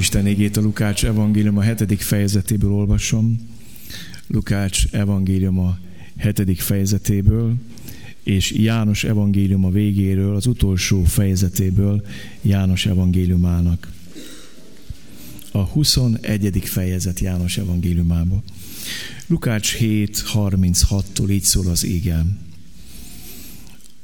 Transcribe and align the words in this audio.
Isten 0.00 0.26
égét 0.26 0.56
a 0.56 0.60
Lukács 0.60 1.04
evangélium 1.04 1.58
a 1.58 1.62
hetedik 1.62 2.00
fejezetéből 2.00 2.72
olvasom. 2.72 3.48
Lukács 4.26 4.86
evangélium 4.90 5.58
a 5.58 5.78
hetedik 6.16 6.60
fejezetéből, 6.60 7.54
és 8.22 8.50
János 8.50 9.04
evangélium 9.04 9.64
a 9.64 9.70
végéről, 9.70 10.36
az 10.36 10.46
utolsó 10.46 11.04
fejezetéből 11.04 12.06
János 12.42 12.86
evangéliumának. 12.86 13.92
A 15.52 15.58
21. 15.62 16.62
fejezet 16.64 17.20
János 17.20 17.58
evangéliumából. 17.58 18.42
Lukács 19.26 19.76
7.36-tól 19.76 21.30
így 21.30 21.42
szól 21.42 21.66
az 21.66 21.84
égen. 21.84 22.38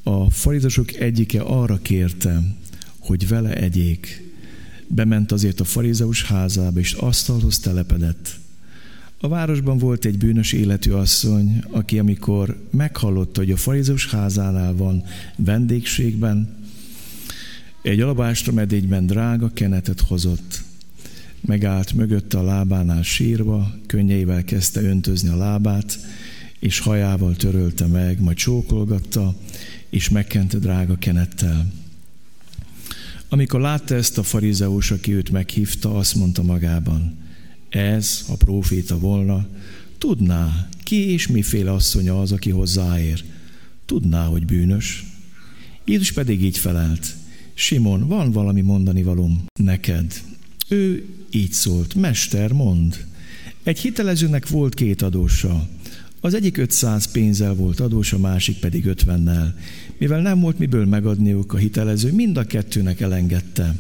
A 0.03 0.31
farizosok 0.31 0.95
egyike 0.95 1.41
arra 1.41 1.79
kérte, 1.83 2.43
hogy 2.99 3.29
vele 3.29 3.55
egyék, 3.55 4.32
Bement 4.95 5.33
azért 5.33 5.61
a 5.61 5.65
farizeus 5.65 6.25
házába, 6.25 6.79
és 6.79 6.93
asztalhoz 6.93 7.59
telepedett. 7.59 8.31
A 9.21 9.29
városban 9.29 9.79
volt 9.79 10.05
egy 10.05 10.19
bűnös 10.19 10.53
életű 10.53 10.91
asszony, 10.91 11.65
aki 11.71 11.99
amikor 11.99 12.69
meghallotta, 12.71 13.41
hogy 13.41 13.51
a 13.51 13.57
farizeus 13.57 14.11
házánál 14.11 14.75
van 14.75 15.03
vendégségben, 15.37 16.57
egy 17.83 18.01
alabástra 18.01 18.53
medégyben 18.53 19.07
drága 19.07 19.51
kenetet 19.55 20.01
hozott. 20.01 20.63
Megállt 21.41 21.93
mögötte 21.93 22.39
a 22.39 22.45
lábánál 22.45 23.03
sírva, 23.03 23.75
könnyeivel 23.87 24.45
kezdte 24.45 24.83
öntözni 24.83 25.29
a 25.29 25.37
lábát, 25.37 25.99
és 26.59 26.79
hajával 26.79 27.37
törölte 27.37 27.87
meg, 27.87 28.21
majd 28.21 28.37
csókolgatta, 28.37 29.35
és 29.91 30.09
megkente 30.09 30.59
drága 30.59 30.97
kenettel. 30.99 31.82
Amikor 33.33 33.61
látta 33.61 33.95
ezt 33.95 34.19
a 34.19 34.23
farizeus, 34.23 34.91
aki 34.91 35.13
őt 35.13 35.31
meghívta, 35.31 35.97
azt 35.97 36.15
mondta 36.15 36.43
magában, 36.43 37.19
ez, 37.69 38.25
a 38.29 38.37
próféta 38.37 38.99
volna, 38.99 39.47
tudná, 39.99 40.69
ki 40.85 41.13
és 41.13 41.27
miféle 41.27 41.73
asszonya 41.73 42.21
az, 42.21 42.33
aki 42.33 42.51
hozzáér. 42.51 43.25
Tudná, 43.87 44.27
hogy 44.27 44.45
bűnös. 44.45 45.05
Jézus 45.85 46.13
pedig 46.13 46.43
így 46.43 46.59
felelt, 46.59 47.15
Simon, 47.55 48.09
van 48.09 48.33
valami 48.33 48.61
mondani 48.61 49.03
valóm 49.03 49.45
neked. 49.61 50.23
Ő 50.69 51.05
így 51.31 51.53
szólt, 51.53 51.95
Mester, 51.95 52.53
mond. 52.53 53.07
Egy 53.63 53.79
hitelezőnek 53.79 54.49
volt 54.49 54.75
két 54.75 55.03
adósa. 55.03 55.69
Az 56.21 56.35
egyik 56.35 56.57
500 56.57 57.07
pénzzel 57.07 57.55
volt 57.55 57.81
adós, 57.81 58.13
a 58.13 58.19
másik 58.19 58.59
pedig 58.59 58.85
50-nel. 58.87 59.53
Mivel 60.03 60.21
nem 60.21 60.41
volt 60.41 60.59
miből 60.59 60.87
megadniuk 60.87 61.53
a 61.53 61.57
hitelező, 61.57 62.13
mind 62.13 62.37
a 62.37 62.45
kettőnek 62.45 63.01
elengedte. 63.01 63.75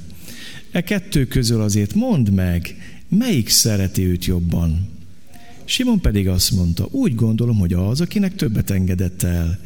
E 0.70 0.82
kettő 0.82 1.26
közül 1.26 1.60
azért 1.60 1.94
mondd 1.94 2.32
meg, 2.32 2.76
melyik 3.08 3.48
szereti 3.48 4.04
őt 4.04 4.24
jobban. 4.24 4.88
Simon 5.64 6.00
pedig 6.00 6.28
azt 6.28 6.50
mondta, 6.50 6.88
úgy 6.90 7.14
gondolom, 7.14 7.58
hogy 7.58 7.72
az, 7.72 8.00
akinek 8.00 8.34
többet 8.34 8.70
engedett 8.70 9.22
el. 9.22 9.58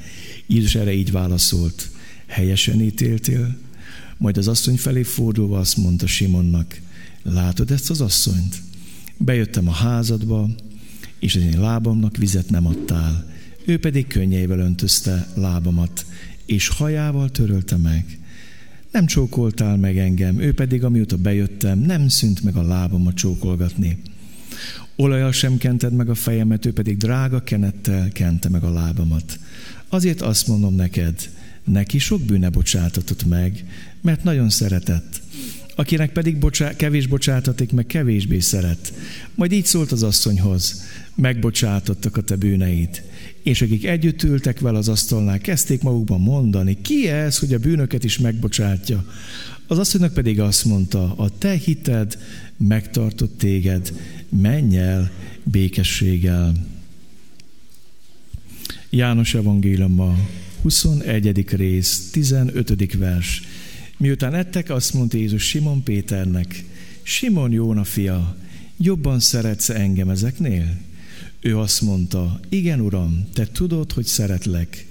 Jézus 0.46 0.74
erre 0.74 0.92
így 0.92 1.10
válaszolt, 1.12 1.90
helyesen 2.26 2.80
ítéltél? 2.80 3.56
Majd 4.16 4.36
az 4.36 4.48
asszony 4.48 4.76
felé 4.76 5.02
fordulva 5.02 5.58
azt 5.58 5.76
mondta 5.76 6.06
Simonnak, 6.06 6.80
látod 7.22 7.70
ezt 7.70 7.90
az 7.90 8.00
asszonyt? 8.00 8.62
Bejöttem 9.16 9.68
a 9.68 9.72
házadba, 9.72 10.48
és 11.18 11.34
az 11.34 11.42
én 11.42 11.60
lábamnak 11.60 12.16
vizet 12.16 12.50
nem 12.50 12.66
adtál. 12.66 13.34
Ő 13.64 13.78
pedig 13.78 14.06
könnyeivel 14.06 14.58
öntözte 14.58 15.28
lábamat, 15.34 16.06
és 16.46 16.68
hajával 16.68 17.30
törölte 17.30 17.76
meg. 17.76 18.18
Nem 18.90 19.06
csókoltál 19.06 19.76
meg 19.76 19.98
engem, 19.98 20.40
ő 20.40 20.54
pedig, 20.54 20.84
amióta 20.84 21.16
bejöttem, 21.16 21.78
nem 21.78 22.08
szűnt 22.08 22.42
meg 22.42 22.56
a 22.56 22.62
lábamat 22.62 23.14
csókolgatni. 23.14 23.98
Olajal 24.96 25.32
sem 25.32 25.56
kented 25.56 25.92
meg 25.92 26.08
a 26.08 26.14
fejemet, 26.14 26.66
ő 26.66 26.72
pedig 26.72 26.96
drága 26.96 27.42
kenettel 27.42 28.08
kente 28.12 28.48
meg 28.48 28.64
a 28.64 28.72
lábamat. 28.72 29.38
Azért 29.88 30.20
azt 30.20 30.46
mondom 30.46 30.74
neked, 30.74 31.30
neki 31.64 31.98
sok 31.98 32.20
bűne 32.20 32.48
bocsátatott 32.48 33.24
meg, 33.24 33.64
mert 34.00 34.24
nagyon 34.24 34.50
szeretett. 34.50 35.20
Akinek 35.74 36.12
pedig 36.12 36.38
bocsá, 36.38 36.76
kevés 36.76 37.06
bocsátatik, 37.06 37.72
meg 37.72 37.86
kevésbé 37.86 38.38
szeret. 38.38 38.92
Majd 39.34 39.52
így 39.52 39.64
szólt 39.64 39.92
az 39.92 40.02
asszonyhoz, 40.02 40.82
megbocsátottak 41.14 42.16
a 42.16 42.22
te 42.22 42.36
bűneid. 42.36 43.02
És 43.46 43.62
akik 43.62 43.84
együtt 43.84 44.22
ültek 44.22 44.60
vele 44.60 44.78
az 44.78 44.88
asztalnál, 44.88 45.38
kezdték 45.38 45.82
magukban 45.82 46.20
mondani, 46.20 46.80
ki 46.82 47.08
ez, 47.08 47.38
hogy 47.38 47.54
a 47.54 47.58
bűnöket 47.58 48.04
is 48.04 48.18
megbocsátja. 48.18 49.04
Az 49.66 49.78
asszonynak 49.78 50.12
pedig 50.12 50.40
azt 50.40 50.64
mondta, 50.64 51.14
a 51.16 51.38
te 51.38 51.52
hited 51.52 52.18
megtartott 52.56 53.38
téged, 53.38 53.92
menj 54.28 54.76
el 54.78 55.10
békességgel. 55.42 56.52
János 58.90 59.34
evangélium 59.34 60.00
a 60.00 60.16
21. 60.62 61.56
rész, 61.56 62.10
15. 62.10 62.96
vers. 62.96 63.42
Miután 63.96 64.34
ettek, 64.34 64.70
azt 64.70 64.94
mondta 64.94 65.16
Jézus 65.16 65.42
Simon 65.42 65.82
Péternek, 65.82 66.64
Simon 67.02 67.52
Jóna 67.52 67.84
fia, 67.84 68.36
jobban 68.76 69.20
szeretsz 69.20 69.68
engem 69.68 70.08
ezeknél? 70.08 70.84
Ő 71.46 71.58
azt 71.58 71.80
mondta, 71.80 72.40
igen, 72.48 72.80
uram, 72.80 73.26
te 73.32 73.46
tudod, 73.46 73.92
hogy 73.92 74.04
szeretlek. 74.04 74.86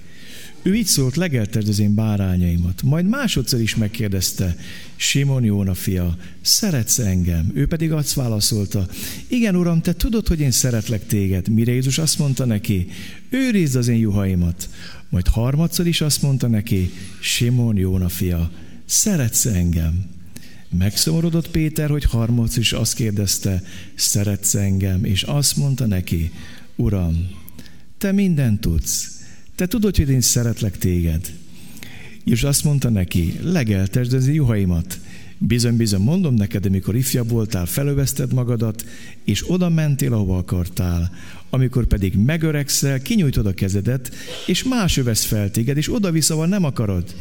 Ő 0.62 0.74
így 0.74 0.86
szólt, 0.86 1.16
legelted 1.16 1.68
az 1.68 1.78
én 1.78 1.94
bárányaimat. 1.94 2.82
Majd 2.82 3.06
másodszor 3.08 3.60
is 3.60 3.76
megkérdezte, 3.76 4.56
Simon 4.96 5.44
Jóna 5.44 5.74
fia, 5.74 6.16
szeretsz 6.40 6.98
engem? 6.98 7.50
Ő 7.54 7.66
pedig 7.66 7.92
azt 7.92 8.14
válaszolta, 8.14 8.86
igen, 9.28 9.56
uram, 9.56 9.80
te 9.80 9.92
tudod, 9.92 10.28
hogy 10.28 10.40
én 10.40 10.50
szeretlek 10.50 11.06
téged. 11.06 11.48
Mire 11.48 11.72
Jézus 11.72 11.98
azt 11.98 12.18
mondta 12.18 12.44
neki, 12.44 12.88
őrizd 13.30 13.76
az 13.76 13.88
én 13.88 13.98
juhaimat. 13.98 14.68
Majd 15.08 15.26
harmadszor 15.26 15.86
is 15.86 16.00
azt 16.00 16.22
mondta 16.22 16.46
neki, 16.48 16.90
Simon 17.20 17.76
Jóna 17.76 18.08
fia, 18.08 18.50
szeretsz 18.84 19.46
engem? 19.46 20.15
Megszomorodott 20.78 21.50
Péter, 21.50 21.90
hogy 21.90 22.04
harmadszor 22.04 22.58
is 22.58 22.72
azt 22.72 22.94
kérdezte, 22.94 23.62
szeretsz 23.94 24.54
engem? 24.54 25.04
És 25.04 25.22
azt 25.22 25.56
mondta 25.56 25.86
neki, 25.86 26.30
Uram, 26.76 27.28
te 27.98 28.12
mindent 28.12 28.60
tudsz. 28.60 29.20
Te 29.54 29.66
tudod, 29.66 29.96
hogy 29.96 30.10
én 30.10 30.20
szeretlek 30.20 30.78
téged. 30.78 31.32
És 32.24 32.42
azt 32.42 32.64
mondta 32.64 32.90
neki, 32.90 33.38
legeltesd 33.42 34.12
az 34.12 34.28
juhaimat. 34.28 35.00
Bizony, 35.38 35.76
bizony, 35.76 36.00
mondom 36.00 36.34
neked, 36.34 36.66
amikor 36.66 36.96
ifjabb 36.96 37.28
voltál, 37.28 37.66
felöveszted 37.66 38.32
magadat, 38.32 38.84
és 39.24 39.50
oda 39.50 39.68
mentél, 39.68 40.12
ahova 40.12 40.38
akartál. 40.38 41.12
Amikor 41.50 41.86
pedig 41.86 42.14
megöregszel, 42.14 43.02
kinyújtod 43.02 43.46
a 43.46 43.54
kezedet, 43.54 44.14
és 44.46 44.62
más 44.62 44.96
övesz 44.96 45.24
fel 45.24 45.50
téged, 45.50 45.76
és 45.76 45.92
oda-vissza 45.92 46.46
nem 46.46 46.64
akarod. 46.64 47.14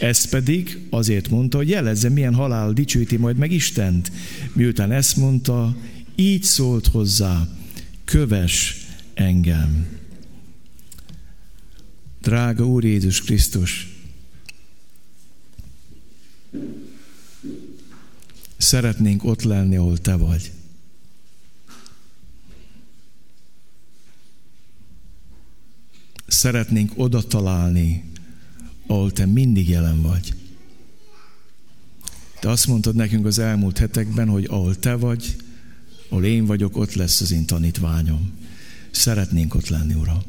Ezt 0.00 0.28
pedig 0.28 0.78
azért 0.90 1.28
mondta, 1.28 1.56
hogy 1.56 1.68
jelezze, 1.68 2.08
milyen 2.08 2.34
halál 2.34 2.72
dicsőíti 2.72 3.16
majd 3.16 3.36
meg 3.36 3.52
Istent. 3.52 4.12
Miután 4.52 4.92
ezt 4.92 5.16
mondta, 5.16 5.76
így 6.14 6.42
szólt 6.42 6.86
hozzá, 6.86 7.48
köves 8.04 8.86
engem. 9.14 9.86
Drága 12.22 12.66
Úr 12.66 12.84
Jézus 12.84 13.22
Krisztus, 13.22 13.96
szeretnénk 18.56 19.24
ott 19.24 19.42
lenni, 19.42 19.76
ahol 19.76 19.98
Te 19.98 20.16
vagy. 20.16 20.52
Szeretnénk 26.28 26.92
oda 26.94 27.22
találni, 27.22 28.04
ahol 28.86 29.12
Te 29.12 29.26
mindig 29.26 29.68
jelen 29.68 30.02
vagy. 30.02 30.34
Te 32.40 32.50
azt 32.50 32.66
mondtad 32.66 32.94
nekünk 32.94 33.26
az 33.26 33.38
elmúlt 33.38 33.78
hetekben, 33.78 34.28
hogy 34.28 34.44
ahol 34.44 34.76
Te 34.76 34.94
vagy, 34.94 35.36
ahol 36.08 36.24
én 36.24 36.46
vagyok, 36.46 36.76
ott 36.76 36.94
lesz 36.94 37.20
az 37.20 37.30
én 37.30 37.46
tanítványom. 37.46 38.32
Szeretnénk 38.90 39.54
ott 39.54 39.68
lenni, 39.68 39.94
Uram. 39.94 40.22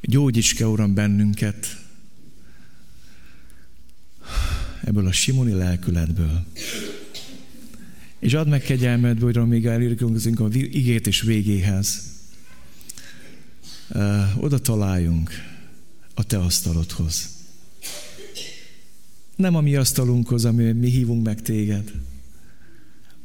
Gyógyíts 0.00 0.54
ke, 0.54 0.66
Uram, 0.66 0.94
bennünket 0.94 1.82
ebből 4.84 5.06
a 5.06 5.12
simoni 5.12 5.52
lelkületből. 5.52 6.46
És 8.18 8.34
add 8.34 8.48
meg 8.48 8.62
kegyelmedből, 8.62 9.32
hogy 9.32 9.48
még 9.48 9.66
elérkezünk 9.66 10.40
a 10.40 10.48
igét 10.52 11.06
és 11.06 11.20
végéhez. 11.20 12.13
Oda 14.36 14.58
találjunk 14.58 15.30
a 16.14 16.24
te 16.24 16.38
asztalodhoz. 16.38 17.28
Nem 19.36 19.54
a 19.54 19.60
mi 19.60 19.76
asztalunkhoz, 19.76 20.44
ami 20.44 20.72
mi 20.72 20.90
hívunk 20.90 21.24
meg 21.24 21.42
téged, 21.42 21.92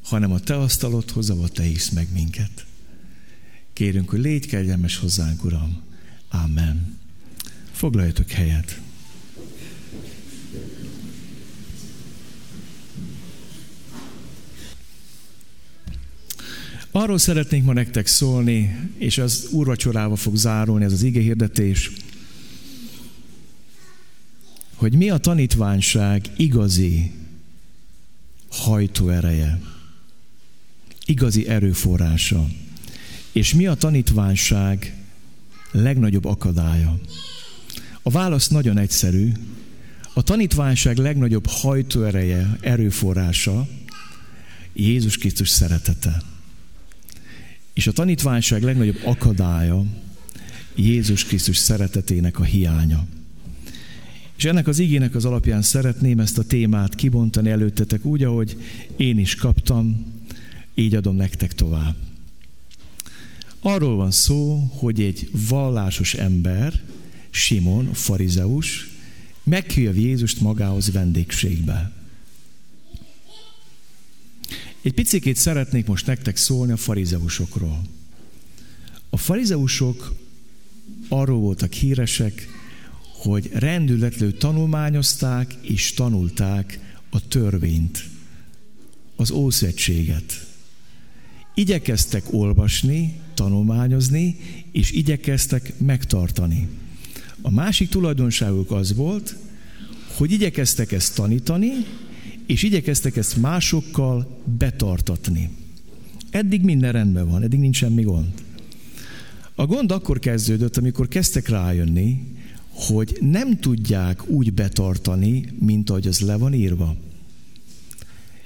hanem 0.03 0.31
a 0.31 0.39
te 0.39 0.57
asztalodhoz, 0.57 1.29
ahol 1.29 1.49
te 1.49 1.63
hisz 1.63 1.89
meg 1.89 2.07
minket. 2.13 2.65
Kérünk, 3.73 4.09
hogy 4.09 4.19
légy 4.19 4.45
kegyelmes 4.45 4.97
hozzánk, 4.97 5.43
Uram. 5.43 5.81
Amen. 6.29 6.97
Foglaljatok 7.71 8.29
helyet. 8.29 8.79
Arról 16.99 17.17
szeretnénk 17.17 17.65
ma 17.65 17.73
nektek 17.73 18.07
szólni, 18.07 18.89
és 18.97 19.17
az 19.17 19.47
úrvacsorával 19.51 20.15
fog 20.15 20.35
zárulni 20.35 20.83
ez 20.83 20.91
az 20.91 21.03
ige 21.03 21.21
hirdetés, 21.21 21.91
hogy 24.75 24.93
mi 24.93 25.09
a 25.09 25.17
tanítványság 25.17 26.25
igazi 26.37 27.11
hajtóereje, 28.49 29.61
igazi 31.05 31.47
erőforrása, 31.47 32.47
és 33.31 33.53
mi 33.53 33.67
a 33.67 33.73
tanítványság 33.73 34.95
legnagyobb 35.71 36.25
akadálya. 36.25 36.99
A 38.01 38.09
válasz 38.09 38.47
nagyon 38.47 38.77
egyszerű. 38.77 39.31
A 40.13 40.21
tanítványság 40.23 40.97
legnagyobb 40.97 41.47
hajtóereje, 41.47 42.57
erőforrása 42.61 43.67
Jézus 44.73 45.17
Krisztus 45.17 45.49
szeretete. 45.49 46.37
És 47.79 47.87
a 47.87 47.91
tanítványság 47.91 48.63
legnagyobb 48.63 48.99
akadálya 49.03 49.85
Jézus 50.75 51.25
Krisztus 51.25 51.57
szeretetének 51.57 52.39
a 52.39 52.43
hiánya. 52.43 53.07
És 54.37 54.45
ennek 54.45 54.67
az 54.67 54.79
igének 54.79 55.15
az 55.15 55.25
alapján 55.25 55.61
szeretném 55.61 56.19
ezt 56.19 56.37
a 56.37 56.43
témát 56.43 56.95
kibontani 56.95 57.49
előttetek 57.49 58.05
úgy, 58.05 58.23
ahogy 58.23 58.57
én 58.97 59.19
is 59.19 59.35
kaptam, 59.35 60.05
így 60.75 60.95
adom 60.95 61.15
nektek 61.15 61.53
tovább. 61.53 61.95
Arról 63.59 63.95
van 63.95 64.11
szó, 64.11 64.69
hogy 64.71 65.01
egy 65.01 65.29
vallásos 65.49 66.13
ember, 66.13 66.81
Simon, 67.29 67.93
farizeus, 67.93 68.89
meghívja 69.43 69.91
Jézust 69.91 70.41
magához 70.41 70.91
vendégségbe. 70.91 71.91
Egy 74.81 74.93
picit 74.93 75.35
szeretnék 75.35 75.85
most 75.85 76.05
nektek 76.05 76.37
szólni 76.37 76.71
a 76.71 76.77
farizeusokról. 76.77 77.81
A 79.09 79.17
farizeusok 79.17 80.15
arról 81.07 81.39
voltak 81.39 81.73
híresek, 81.73 82.47
hogy 83.01 83.49
rendületlenül 83.53 84.37
tanulmányozták 84.37 85.53
és 85.61 85.93
tanulták 85.93 86.79
a 87.09 87.27
törvényt, 87.27 88.05
az 89.15 89.31
Ószövetséget. 89.31 90.47
Igyekeztek 91.53 92.33
olvasni, 92.33 93.19
tanulmányozni, 93.33 94.37
és 94.71 94.91
igyekeztek 94.91 95.73
megtartani. 95.79 96.67
A 97.41 97.51
másik 97.51 97.89
tulajdonságuk 97.89 98.71
az 98.71 98.95
volt, 98.95 99.35
hogy 100.15 100.31
igyekeztek 100.31 100.91
ezt 100.91 101.15
tanítani, 101.15 101.71
és 102.49 102.63
igyekeztek 102.63 103.15
ezt 103.15 103.37
másokkal 103.37 104.41
betartatni. 104.57 105.49
Eddig 106.29 106.61
minden 106.61 106.91
rendben 106.91 107.29
van, 107.29 107.43
eddig 107.43 107.59
nincs 107.59 107.75
semmi 107.75 108.03
gond. 108.03 108.27
A 109.55 109.65
gond 109.65 109.91
akkor 109.91 110.19
kezdődött, 110.19 110.77
amikor 110.77 111.07
kezdtek 111.07 111.47
rájönni, 111.47 112.23
hogy 112.69 113.17
nem 113.21 113.59
tudják 113.59 114.27
úgy 114.27 114.53
betartani, 114.53 115.45
mint 115.59 115.89
ahogy 115.89 116.07
az 116.07 116.19
le 116.19 116.37
van 116.37 116.53
írva. 116.53 116.95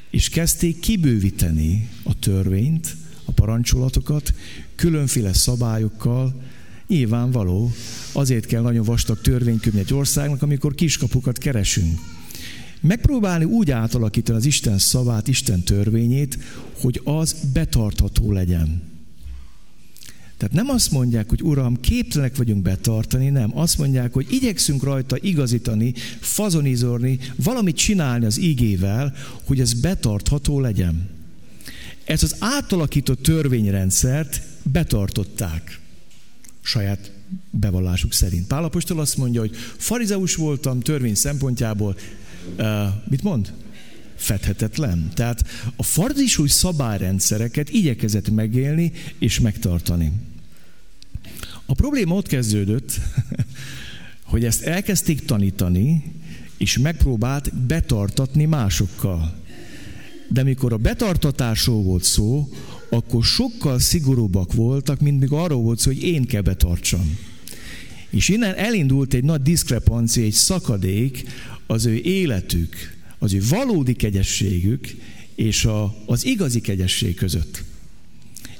És 0.09 0.29
kezdték 0.29 0.79
kibővíteni 0.79 1.89
a 2.03 2.19
törvényt, 2.19 2.95
a 3.25 3.31
parancsolatokat, 3.31 4.33
különféle 4.75 5.33
szabályokkal, 5.33 6.41
nyilvánvaló, 6.87 7.71
azért 8.11 8.45
kell 8.45 8.61
nagyon 8.61 8.85
vastag 8.85 9.21
törvénykönyv 9.21 9.77
egy 9.77 9.93
országnak, 9.93 10.41
amikor 10.41 10.75
kiskapukat 10.75 11.37
keresünk. 11.37 11.99
Megpróbálni 12.87 13.43
úgy 13.43 13.71
átalakítani 13.71 14.37
az 14.37 14.45
Isten 14.45 14.77
szavát, 14.77 15.27
Isten 15.27 15.61
törvényét, 15.61 16.37
hogy 16.81 17.01
az 17.03 17.35
betartható 17.53 18.31
legyen. 18.31 18.81
Tehát 20.37 20.53
nem 20.53 20.69
azt 20.69 20.91
mondják, 20.91 21.29
hogy 21.29 21.41
Uram, 21.41 21.79
képtelenek 21.79 22.35
vagyunk 22.35 22.61
betartani, 22.61 23.29
nem. 23.29 23.57
Azt 23.57 23.77
mondják, 23.77 24.13
hogy 24.13 24.27
igyekszünk 24.29 24.83
rajta 24.83 25.17
igazítani, 25.21 25.93
fazonizorni, 26.19 27.19
valamit 27.35 27.75
csinálni 27.75 28.25
az 28.25 28.37
igével, 28.37 29.13
hogy 29.43 29.59
ez 29.59 29.73
betartható 29.73 30.59
legyen. 30.59 31.09
Ez 32.05 32.23
az 32.23 32.35
átalakított 32.39 33.21
törvényrendszert 33.21 34.41
betartották 34.63 35.79
saját 36.61 37.11
bevallásuk 37.49 38.13
szerint. 38.13 38.47
Pálapostól 38.47 38.99
azt 38.99 39.17
mondja, 39.17 39.39
hogy 39.39 39.55
farizeus 39.77 40.35
voltam 40.35 40.79
törvény 40.79 41.15
szempontjából, 41.15 41.95
mit 43.09 43.23
mond? 43.23 43.53
Fedhetetlen. 44.15 45.11
Tehát 45.13 45.45
a 45.75 45.83
farizsúj 45.83 46.47
szabályrendszereket 46.47 47.69
igyekezett 47.69 48.29
megélni 48.29 48.91
és 49.19 49.39
megtartani. 49.39 50.11
A 51.65 51.73
probléma 51.73 52.15
ott 52.15 52.27
kezdődött, 52.27 52.99
hogy 54.31 54.45
ezt 54.45 54.61
elkezdték 54.61 55.25
tanítani, 55.25 56.03
és 56.57 56.77
megpróbált 56.77 57.55
betartatni 57.55 58.45
másokkal. 58.45 59.41
De 60.29 60.43
mikor 60.43 60.73
a 60.73 60.77
betartatásról 60.77 61.83
volt 61.83 62.03
szó, 62.03 62.49
akkor 62.89 63.23
sokkal 63.23 63.79
szigorúbbak 63.79 64.53
voltak, 64.53 64.99
mint 64.99 65.19
még 65.19 65.31
arról 65.31 65.61
volt 65.61 65.79
szó, 65.79 65.91
hogy 65.91 66.03
én 66.03 66.25
kell 66.25 66.41
betartsam. 66.41 67.17
És 68.09 68.29
innen 68.29 68.55
elindult 68.55 69.13
egy 69.13 69.23
nagy 69.23 69.41
diszkrepancia, 69.41 70.23
egy 70.23 70.31
szakadék 70.31 71.25
az 71.67 71.85
ő 71.85 71.95
életük, 71.95 72.75
az 73.19 73.33
ő 73.33 73.41
valódi 73.49 73.93
kegyességük 73.93 74.87
és 75.35 75.65
a, 75.65 75.95
az 76.05 76.25
igazi 76.25 76.61
kegyesség 76.61 77.15
között. 77.15 77.63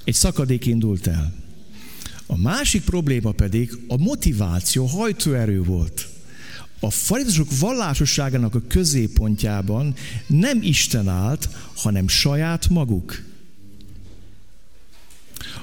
Egy 0.03 0.13
szakadék 0.13 0.65
indult 0.65 1.07
el. 1.07 1.33
A 2.25 2.37
másik 2.37 2.83
probléma 2.83 3.31
pedig 3.31 3.77
a 3.87 3.97
motiváció, 3.97 4.85
hajtóerő 4.85 5.63
volt. 5.63 6.07
A 6.79 6.89
farizusok 6.89 7.57
vallásosságának 7.59 8.55
a 8.55 8.61
középpontjában 8.67 9.93
nem 10.27 10.61
Isten 10.61 11.07
állt, 11.07 11.49
hanem 11.75 12.07
saját 12.07 12.69
maguk. 12.69 13.23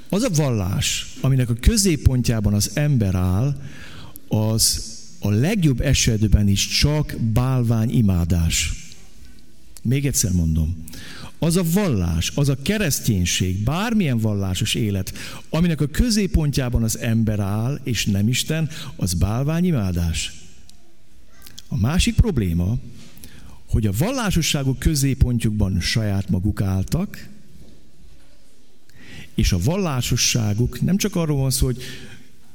Az 0.08 0.22
a 0.22 0.28
vallás, 0.34 1.14
aminek 1.20 1.48
a 1.48 1.56
középpontjában 1.60 2.54
az 2.54 2.70
ember 2.74 3.14
áll, 3.14 3.62
az 4.28 4.89
a 5.20 5.30
legjobb 5.30 5.80
esetben 5.80 6.48
is 6.48 6.66
csak 6.66 7.16
bálvány 7.32 7.90
imádás. 7.90 8.72
Még 9.82 10.06
egyszer 10.06 10.32
mondom. 10.32 10.84
Az 11.38 11.56
a 11.56 11.62
vallás, 11.72 12.32
az 12.34 12.48
a 12.48 12.62
kereszténység, 12.62 13.64
bármilyen 13.64 14.18
vallásos 14.18 14.74
élet, 14.74 15.12
aminek 15.48 15.80
a 15.80 15.86
középpontjában 15.86 16.82
az 16.82 16.98
ember 16.98 17.38
áll, 17.38 17.80
és 17.84 18.04
nem 18.04 18.28
Isten, 18.28 18.68
az 18.96 19.14
bálványimádás. 19.14 20.32
A 21.68 21.76
másik 21.76 22.14
probléma, 22.14 22.78
hogy 23.68 23.86
a 23.86 23.92
vallásosságok 23.98 24.78
középpontjukban 24.78 25.80
saját 25.80 26.28
maguk 26.28 26.60
álltak, 26.60 27.28
és 29.34 29.52
a 29.52 29.58
vallásosságuk 29.58 30.80
nem 30.80 30.96
csak 30.96 31.16
arról 31.16 31.36
van 31.36 31.50
szó, 31.50 31.66
hogy 31.66 31.82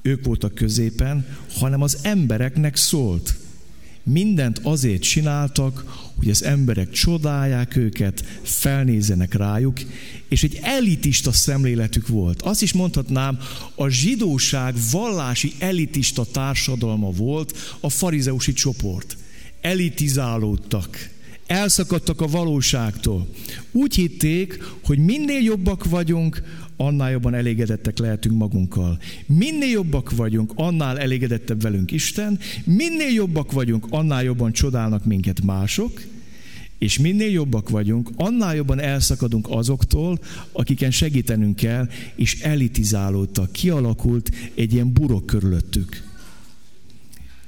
ők 0.05 0.25
voltak 0.25 0.55
középen, 0.55 1.25
hanem 1.59 1.81
az 1.81 1.97
embereknek 2.01 2.75
szólt. 2.75 3.35
Mindent 4.03 4.59
azért 4.63 5.01
csináltak, 5.01 5.83
hogy 6.15 6.29
az 6.29 6.43
emberek 6.43 6.89
csodálják 6.89 7.75
őket, 7.75 8.25
felnézenek 8.43 9.33
rájuk, 9.33 9.79
és 10.29 10.43
egy 10.43 10.59
elitista 10.61 11.31
szemléletük 11.31 12.07
volt. 12.07 12.41
Azt 12.41 12.61
is 12.61 12.73
mondhatnám, 12.73 13.39
a 13.75 13.87
zsidóság 13.87 14.75
vallási 14.91 15.53
elitista 15.59 16.25
társadalma 16.25 17.11
volt 17.11 17.77
a 17.79 17.89
farizeusi 17.89 18.53
csoport. 18.53 19.17
Elitizálódtak 19.61 21.09
elszakadtak 21.47 22.21
a 22.21 22.27
valóságtól. 22.27 23.27
Úgy 23.71 23.95
hitték, 23.95 24.63
hogy 24.83 24.97
minél 24.97 25.41
jobbak 25.41 25.85
vagyunk, 25.85 26.43
annál 26.77 27.11
jobban 27.11 27.33
elégedettek 27.33 27.97
lehetünk 27.97 28.37
magunkkal. 28.37 28.99
Minél 29.25 29.69
jobbak 29.69 30.11
vagyunk, 30.11 30.51
annál 30.55 30.99
elégedettebb 30.99 31.61
velünk 31.61 31.91
Isten, 31.91 32.39
minél 32.63 33.13
jobbak 33.13 33.51
vagyunk, 33.51 33.85
annál 33.89 34.23
jobban 34.23 34.51
csodálnak 34.51 35.05
minket 35.05 35.41
mások, 35.41 36.01
és 36.77 36.99
minél 36.99 37.29
jobbak 37.29 37.69
vagyunk, 37.69 38.09
annál 38.15 38.55
jobban 38.55 38.79
elszakadunk 38.79 39.47
azoktól, 39.49 40.19
akiken 40.51 40.91
segítenünk 40.91 41.55
kell, 41.55 41.87
és 42.15 42.41
elitizálódtak, 42.41 43.51
kialakult 43.51 44.31
egy 44.55 44.73
ilyen 44.73 44.93
burok 44.93 45.25
körülöttük. 45.25 46.03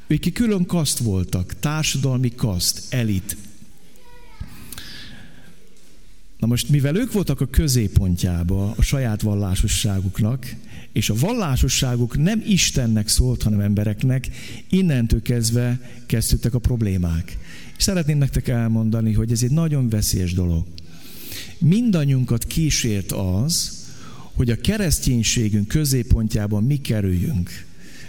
Ők 0.07 0.33
külön 0.33 0.65
kaszt 0.65 0.97
voltak, 0.97 1.59
társadalmi 1.59 2.35
kaszt, 2.35 2.93
elit, 2.93 3.37
Na 6.39 6.47
most, 6.47 6.69
mivel 6.69 6.95
ők 6.95 7.11
voltak 7.11 7.41
a 7.41 7.45
középpontjába 7.45 8.73
a 8.77 8.81
saját 8.81 9.21
vallásosságuknak, 9.21 10.55
és 10.91 11.09
a 11.09 11.15
vallásosságuk 11.15 12.17
nem 12.17 12.43
Istennek 12.47 13.07
szólt, 13.07 13.43
hanem 13.43 13.59
embereknek, 13.59 14.27
innentől 14.69 15.21
kezdve 15.21 15.79
kezdődtek 16.05 16.53
a 16.53 16.59
problémák. 16.59 17.37
És 17.77 17.83
szeretném 17.83 18.17
nektek 18.17 18.47
elmondani, 18.47 19.13
hogy 19.13 19.31
ez 19.31 19.43
egy 19.43 19.51
nagyon 19.51 19.89
veszélyes 19.89 20.33
dolog. 20.33 20.65
Mindannyiunkat 21.57 22.45
kísért 22.45 23.11
az, 23.11 23.85
hogy 24.33 24.49
a 24.49 24.55
kereszténységünk 24.61 25.67
középpontjában 25.67 26.63
mi 26.63 26.77
kerüljünk. 26.77 27.65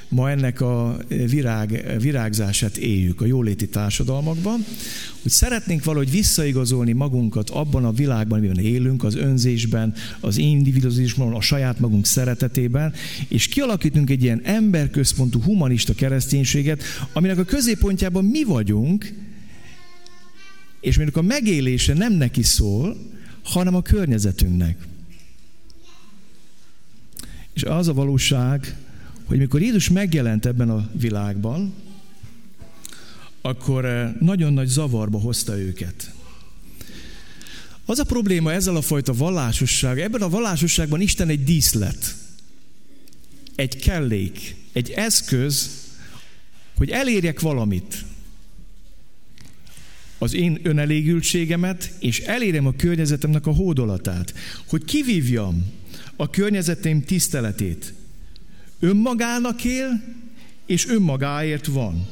Ma 0.09 0.31
ennek 0.31 0.61
a 0.61 0.97
virág, 1.09 1.95
virágzását 2.01 2.77
éljük 2.77 3.21
a 3.21 3.27
jóléti 3.27 3.69
társadalmakban, 3.69 4.65
hogy 5.23 5.31
szeretnénk 5.31 5.85
valahogy 5.85 6.11
visszaigazolni 6.11 6.93
magunkat 6.93 7.51
abban 7.51 7.85
a 7.85 7.93
világban, 7.93 8.39
amiben 8.39 8.59
élünk, 8.59 9.05
az 9.05 9.15
önzésben, 9.15 9.95
az 10.21 10.37
individualizmusban, 10.37 11.35
a 11.35 11.41
saját 11.41 11.81
magunk 11.81 12.07
szeretetében, 12.07 12.93
és 13.29 13.49
kialakítunk 13.49 14.11
egy 14.11 14.23
ilyen 14.23 14.41
emberközpontú, 14.45 15.43
humanista 15.43 15.95
kereszténységet, 15.95 16.83
aminek 17.13 17.39
a 17.39 17.45
középpontjában 17.45 18.25
mi 18.25 18.45
vagyunk, 18.45 19.13
és 20.81 20.97
mondjuk 20.97 21.17
a 21.17 21.23
megélése 21.23 21.95
nem 21.95 22.13
neki 22.13 22.43
szól, 22.43 22.97
hanem 23.43 23.75
a 23.75 23.83
környezetünknek. 23.83 24.87
És 27.53 27.63
az 27.63 27.89
a 27.89 27.95
valóság, 27.95 28.77
hogy 29.29 29.39
mikor 29.39 29.61
Jézus 29.61 29.89
megjelent 29.89 30.47
ebben 30.47 30.71
a 30.71 30.91
világban, 30.93 31.75
akkor 33.41 33.85
eh, 33.85 34.13
nagyon 34.21 34.53
nagy 34.53 34.67
zavarba 34.67 35.19
hozta 35.19 35.59
őket. 35.59 36.13
Az 37.85 37.99
a 37.99 38.05
probléma 38.05 38.53
ezzel 38.53 38.77
a 38.77 38.81
fajta 38.81 39.13
vallásosság, 39.13 40.01
ebben 40.01 40.23
a 40.23 40.29
vallásosságban 40.29 41.01
Isten 41.01 41.29
egy 41.29 41.45
díszlet, 41.45 42.15
egy 43.55 43.77
kellék, 43.77 44.57
egy 44.73 44.91
eszköz, 44.91 45.71
hogy 46.77 46.91
elérjek 46.91 47.41
valamit. 47.41 48.05
Az 50.19 50.35
én 50.35 50.61
önelégültségemet, 50.63 51.93
és 51.99 52.21
elérjem 52.21 52.67
a 52.67 52.77
környezetemnek 52.77 53.47
a 53.47 53.53
hódolatát. 53.53 54.35
Hogy 54.67 54.85
kivívjam 54.85 55.73
a 56.17 56.31
környezetem 56.31 57.03
tiszteletét. 57.03 57.93
Önmagának 58.81 59.65
él, 59.65 60.03
és 60.67 60.87
önmagáért 60.87 61.67
van. 61.67 62.09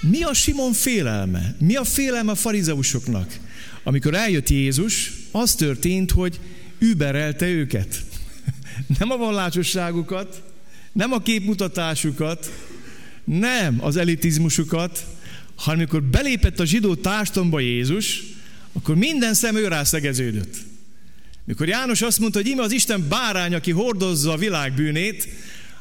Mi 0.00 0.22
a 0.22 0.34
Simon 0.34 0.72
félelme? 0.72 1.54
Mi 1.58 1.76
a 1.76 1.84
félelme 1.84 2.30
a 2.30 2.34
farizeusoknak? 2.34 3.38
Amikor 3.82 4.14
eljött 4.14 4.48
Jézus, 4.48 5.12
az 5.30 5.54
történt, 5.54 6.10
hogy 6.10 6.40
überelte 6.78 7.46
őket. 7.46 8.04
Nem 8.98 9.10
a 9.10 9.16
vallásosságukat, 9.16 10.42
nem 10.92 11.12
a 11.12 11.18
képmutatásukat, 11.18 12.52
nem 13.24 13.84
az 13.84 13.96
elitizmusukat, 13.96 15.06
hanem 15.54 15.78
amikor 15.78 16.02
belépett 16.02 16.60
a 16.60 16.64
zsidó 16.64 16.94
társadalomba 16.94 17.60
Jézus, 17.60 18.22
akkor 18.72 18.96
minden 18.96 19.34
szem 19.34 19.56
őrá 19.56 19.84
szegeződött. 19.84 20.56
Mikor 21.50 21.68
János 21.68 22.02
azt 22.02 22.18
mondta, 22.18 22.38
hogy 22.38 22.48
ime 22.48 22.62
az 22.62 22.72
Isten 22.72 23.08
bárány, 23.08 23.54
aki 23.54 23.70
hordozza 23.70 24.32
a 24.32 24.36
világ 24.36 24.74
bűnét, 24.74 25.28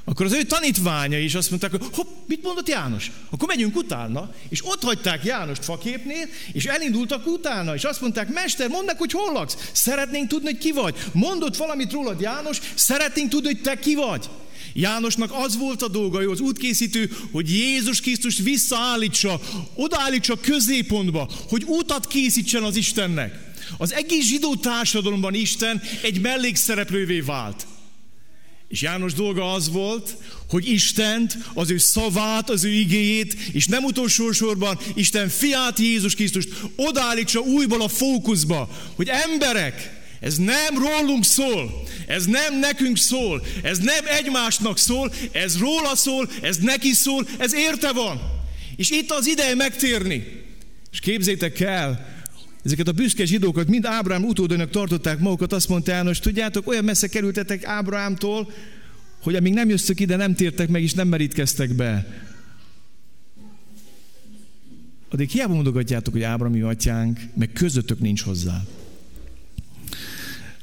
akkor 0.04 0.26
az 0.26 0.34
ő 0.34 0.44
tanítványa 0.44 1.18
is 1.20 1.36
azt 1.36 1.50
mondták, 1.50 1.72
hogy 1.72 1.82
hopp, 1.92 2.08
mit 2.28 2.44
mondott 2.44 2.68
János? 2.68 3.12
Akkor 3.30 3.48
megyünk 3.48 3.76
utána, 3.76 4.34
és 4.50 4.66
ott 4.66 4.84
hagyták 4.84 5.24
Jánost 5.24 5.64
faképnél, 5.64 6.28
és 6.52 6.66
elindultak 6.66 7.28
utána, 7.28 7.76
és 7.76 7.84
azt 7.84 8.02
mondták, 8.02 8.34
Mester, 8.34 8.70
mondd 8.70 8.86
meg, 8.86 8.98
hogy 8.98 9.12
hol 9.12 9.34
laksz. 9.34 9.70
Szeretnénk 9.72 10.28
tudni, 10.28 10.46
hogy 10.46 10.58
ki 10.58 10.72
vagy. 10.72 10.96
Mondott 11.12 11.58
valamit 11.58 11.92
rólad, 11.92 12.22
János, 12.22 12.60
szeretnénk 12.76 13.30
tudni, 13.30 13.48
hogy 13.48 13.62
te 13.62 13.80
ki 13.80 13.96
vagy. 13.96 14.30
Jánosnak 14.74 15.32
az 15.34 15.58
volt 15.58 15.82
a 15.82 15.88
dolga, 15.88 16.22
ő 16.22 16.30
az 16.30 16.40
útkészítő, 16.40 17.12
hogy 17.32 17.50
Jézus 17.50 18.02
Krisztus 18.02 18.38
visszaállítsa, 18.38 19.40
odaállítsa 19.76 20.40
középpontba, 20.42 21.30
hogy 21.50 21.64
utat 21.68 22.08
készítsen 22.08 22.64
az 22.64 22.76
Istennek. 22.76 23.49
Az 23.78 23.94
egész 23.94 24.26
zsidó 24.26 24.56
társadalomban 24.56 25.34
Isten 25.34 25.82
egy 26.02 26.22
mellékszereplővé 26.22 27.20
vált. 27.20 27.68
És 28.68 28.82
János 28.82 29.14
dolga 29.14 29.54
az 29.54 29.72
volt, 29.72 30.18
hogy 30.50 30.70
Istent, 30.70 31.38
az 31.54 31.72
ő 31.72 31.78
szavát, 31.78 32.50
az 32.50 32.64
ő 32.64 32.70
igéjét, 32.70 33.34
és 33.52 33.68
nem 33.68 33.84
utolsó 33.84 34.32
sorban 34.32 34.80
Isten 34.96 35.30
fiát 35.30 35.80
Jézus 35.80 36.16
Krisztust 36.16 36.50
odállítsa 36.76 37.40
újból 37.40 37.82
a 37.82 37.88
fókuszba, 37.88 38.70
hogy 38.96 39.08
emberek, 39.08 39.98
ez 40.20 40.38
nem 40.38 40.78
rólunk 40.78 41.26
szól, 41.26 41.84
ez 42.08 42.26
nem 42.26 42.60
nekünk 42.60 42.98
szól, 42.98 43.46
ez 43.64 43.78
nem 43.78 44.06
egymásnak 44.08 44.78
szól, 44.78 45.14
ez 45.32 45.58
róla 45.58 45.96
szól, 45.96 46.30
ez 46.42 46.58
neki 46.58 46.92
szól, 46.92 47.28
ez 47.38 47.54
érte 47.54 47.92
van. 47.92 48.22
És 48.76 48.90
itt 48.90 49.12
az 49.12 49.28
ideje 49.28 49.56
megtérni. 49.56 50.48
És 50.92 51.00
képzétek 51.00 51.60
el, 51.60 52.19
ezeket 52.64 52.88
a 52.88 52.92
büszke 52.92 53.26
zsidókat 53.26 53.68
mind 53.68 53.86
Ábrám 53.86 54.24
utódőnek 54.24 54.70
tartották 54.70 55.20
magukat, 55.20 55.54
azt 55.54 55.70
mondta 55.70 55.92
János, 55.92 56.20
tudjátok, 56.20 56.68
olyan 56.68 56.84
messze 56.84 57.08
kerültetek 57.08 57.66
Ábrámtól, 57.66 58.52
hogy 59.22 59.36
amíg 59.36 59.54
nem 59.54 59.70
jöttök 59.70 60.00
ide, 60.00 60.16
nem 60.16 60.36
tértek 60.36 60.70
meg, 60.70 60.84
és 60.84 60.94
nem 60.94 61.08
merítkeztek 61.08 61.74
be. 61.74 62.08
Addig 65.10 65.30
hiába 65.30 65.54
mondogatjátok, 65.54 66.14
hogy 66.14 66.24
Ábrám 66.24 66.52
mi 66.52 66.62
atyánk, 66.62 67.20
meg 67.34 67.52
közöttök 67.54 68.00
nincs 68.00 68.22
hozzá. 68.22 68.64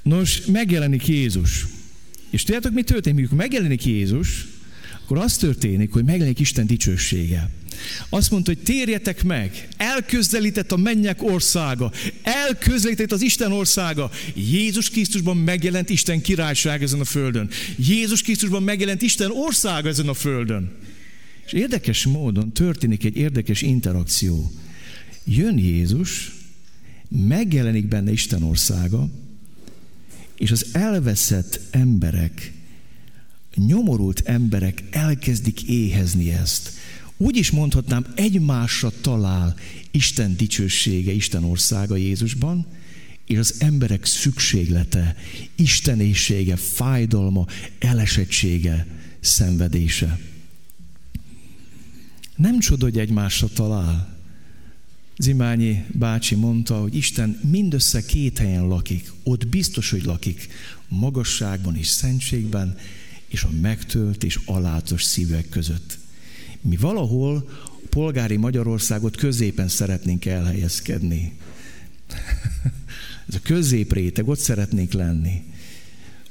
Nos, 0.03 0.45
megjelenik 0.45 1.07
Jézus. 1.07 1.67
És 2.31 2.43
tudjátok, 2.43 2.73
mi 2.73 2.83
történik? 2.83 3.21
Mikor 3.21 3.37
megjelenik 3.37 3.85
Jézus, 3.85 4.47
akkor 5.05 5.19
az 5.19 5.37
történik, 5.37 5.93
hogy 5.93 6.05
megjelenik 6.05 6.39
Isten 6.39 6.67
dicsősége. 6.67 7.51
Azt 8.09 8.31
mondta, 8.31 8.53
hogy 8.55 8.63
térjetek 8.63 9.25
meg, 9.25 9.69
elközelített 9.77 10.73
a 10.73 10.77
mennyek 10.77 11.23
országa, 11.23 11.93
elközelített 12.23 13.13
az 13.13 13.23
Isten 13.23 13.53
országa. 13.53 14.11
Jézus 14.35 14.91
Krisztusban 14.91 15.37
megjelent 15.37 15.91
Isten 15.91 16.21
királyság 16.21 16.83
ezen 16.83 17.01
a 17.01 17.05
földön. 17.05 17.51
Jézus 17.77 18.23
Krisztusban 18.23 18.63
megjelent 18.63 19.03
Isten 19.03 19.31
országa 19.31 19.89
ezen 19.89 20.09
a 20.09 20.15
földön. 20.15 20.71
És 21.47 21.53
érdekes 21.53 22.07
módon 22.07 22.53
történik 22.53 23.05
egy 23.05 23.17
érdekes 23.17 23.63
interakció. 23.63 24.53
Jön 25.25 25.59
Jézus, 25.59 26.33
megjelenik 27.09 27.89
benne 27.89 28.11
Isten 28.11 28.43
országa, 28.43 29.09
és 30.37 30.51
az 30.51 30.67
elveszett 30.73 31.61
emberek, 31.71 32.53
nyomorult 33.55 34.23
emberek 34.25 34.83
elkezdik 34.91 35.63
éhezni 35.63 36.31
ezt. 36.33 36.73
Úgy 37.17 37.37
is 37.37 37.51
mondhatnám, 37.51 38.07
egymásra 38.15 38.93
talál 39.01 39.55
Isten 39.91 40.37
dicsősége, 40.37 41.13
Isten 41.13 41.45
országa 41.45 41.97
Jézusban, 41.97 42.67
és 43.27 43.39
az 43.39 43.55
emberek 43.59 44.05
szükséglete, 44.05 45.17
istenészsége, 45.55 46.57
fájdalma, 46.57 47.47
elesettsége, 47.79 48.87
szenvedése. 49.21 50.19
Nem 52.37 52.59
csoda, 52.59 52.85
hogy 52.85 52.99
egymásra 52.99 53.49
talál. 53.49 54.15
Zimányi 55.19 55.85
bácsi 55.93 56.35
mondta, 56.35 56.81
hogy 56.81 56.95
Isten 56.95 57.41
mindössze 57.51 58.05
két 58.05 58.39
helyen 58.39 58.67
lakik. 58.67 59.13
Ott 59.23 59.47
biztos, 59.47 59.91
hogy 59.91 60.05
lakik. 60.05 60.49
Magasságban 60.89 61.77
és 61.77 61.87
szentségben, 61.87 62.79
és 63.29 63.43
a 63.43 63.51
megtölt 63.61 64.25
és 64.25 64.39
alátos 64.45 65.03
szívek 65.03 65.49
között. 65.49 65.99
Mi 66.69 66.77
valahol 66.77 67.49
a 67.59 67.87
polgári 67.91 68.37
Magyarországot 68.37 69.17
középen 69.17 69.69
szeretnénk 69.69 70.25
elhelyezkedni. 70.25 71.33
Ez 73.29 73.35
a 73.35 73.39
középréteg, 73.43 74.29
ott 74.29 74.39
szeretnénk 74.39 74.93
lenni. 74.93 75.43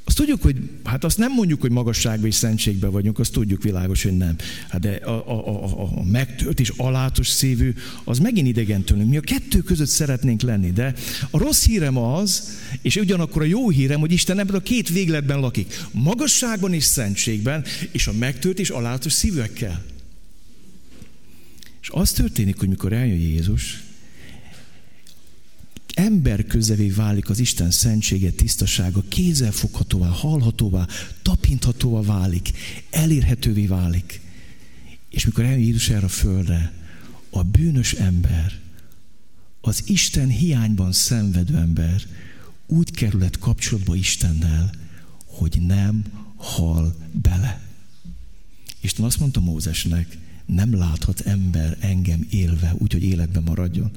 Azt 0.08 0.18
tudjuk, 0.18 0.42
hogy, 0.42 0.56
hát 0.84 1.04
azt 1.04 1.18
nem 1.18 1.34
mondjuk, 1.34 1.62
hogy 1.62 1.72
magasságban 1.72 2.27
és 2.27 2.36
szentségben 2.36 2.92
vagyunk, 2.92 3.20
azt 3.20 3.32
tudjuk 3.32 3.63
világos, 3.63 4.04
hogy 4.04 4.18
nem. 4.18 4.36
Hát 4.70 4.82
de 4.82 4.89
a, 4.89 5.30
a, 5.30 5.63
a, 5.63 6.00
a 6.00 6.04
megtölt 6.04 6.60
és 6.60 6.72
alátos 6.77 7.27
szívű, 7.27 7.74
az 8.04 8.20
megint 8.20 8.48
idegen 8.48 8.84
tőlünk. 8.84 9.10
Mi 9.10 9.18
a 9.18 9.22
kettő 9.22 9.60
között 9.60 9.88
szeretnénk 9.88 10.42
lenni, 10.42 10.72
de 10.72 10.94
a 11.30 11.38
rossz 11.38 11.65
hírem 11.65 11.98
az, 11.98 12.58
és 12.82 12.96
ugyanakkor 12.96 13.42
a 13.42 13.46
jó 13.46 13.70
hírem, 13.70 14.00
hogy 14.00 14.12
Isten 14.12 14.39
ebben 14.39 14.56
a 14.56 14.60
két 14.60 14.89
végletben 14.89 15.39
lakik. 15.39 15.74
Magasságban 15.92 16.74
és 16.74 16.84
szentségben, 16.84 17.63
és 17.92 18.08
a 18.08 18.13
megtölt 18.13 18.60
és 18.60 18.70
alátos 18.70 19.13
szívekkel. 19.13 19.84
És 21.86 21.92
az 21.94 22.12
történik, 22.12 22.60
hogy 22.60 22.68
mikor 22.68 22.94
eljön 22.94 23.20
Jézus, 23.20 23.84
ember 25.94 26.46
közevé 26.46 26.89
válik 26.89 27.30
az 27.30 27.39
Isten 27.39 27.72
szentsége, 27.72 28.32
tisztasága, 28.32 29.04
kézzelfoghatóvá, 29.08 30.08
hallhatóvá, 30.08 30.88
tapinthatóvá 31.22 32.01
válik, 32.01 32.51
elérhetővé 32.89 33.65
válik. 33.65 34.22
És 35.10 35.25
mikor 35.25 35.44
eljön 35.44 35.60
Jézus 35.60 35.89
erre 35.89 36.06
a 36.06 36.10
földre, 36.10 36.74
a 37.30 37.44
bűnös 37.44 37.94
ember, 37.94 38.60
az 39.62 39.84
Isten 39.86 40.27
hiányban 40.27 40.92
szenvedő 40.92 41.58
ember 41.58 42.01
úgy 42.68 42.92
kerülhet 42.92 43.39
kapcsolatba 43.39 43.96
Istennel, 43.96 44.72
hogy 45.25 45.62
nem 45.62 46.04
hal 46.36 46.96
bele. 47.12 47.62
Isten 48.82 49.06
azt 49.06 49.20
mondta 49.20 49.39
Mózesnek, 49.39 50.18
nem 50.46 50.75
láthat 50.75 51.20
ember 51.20 51.78
engem 51.80 52.25
élve, 52.30 52.75
úgyhogy 52.78 53.04
életben 53.04 53.44
maradjon. 53.44 53.92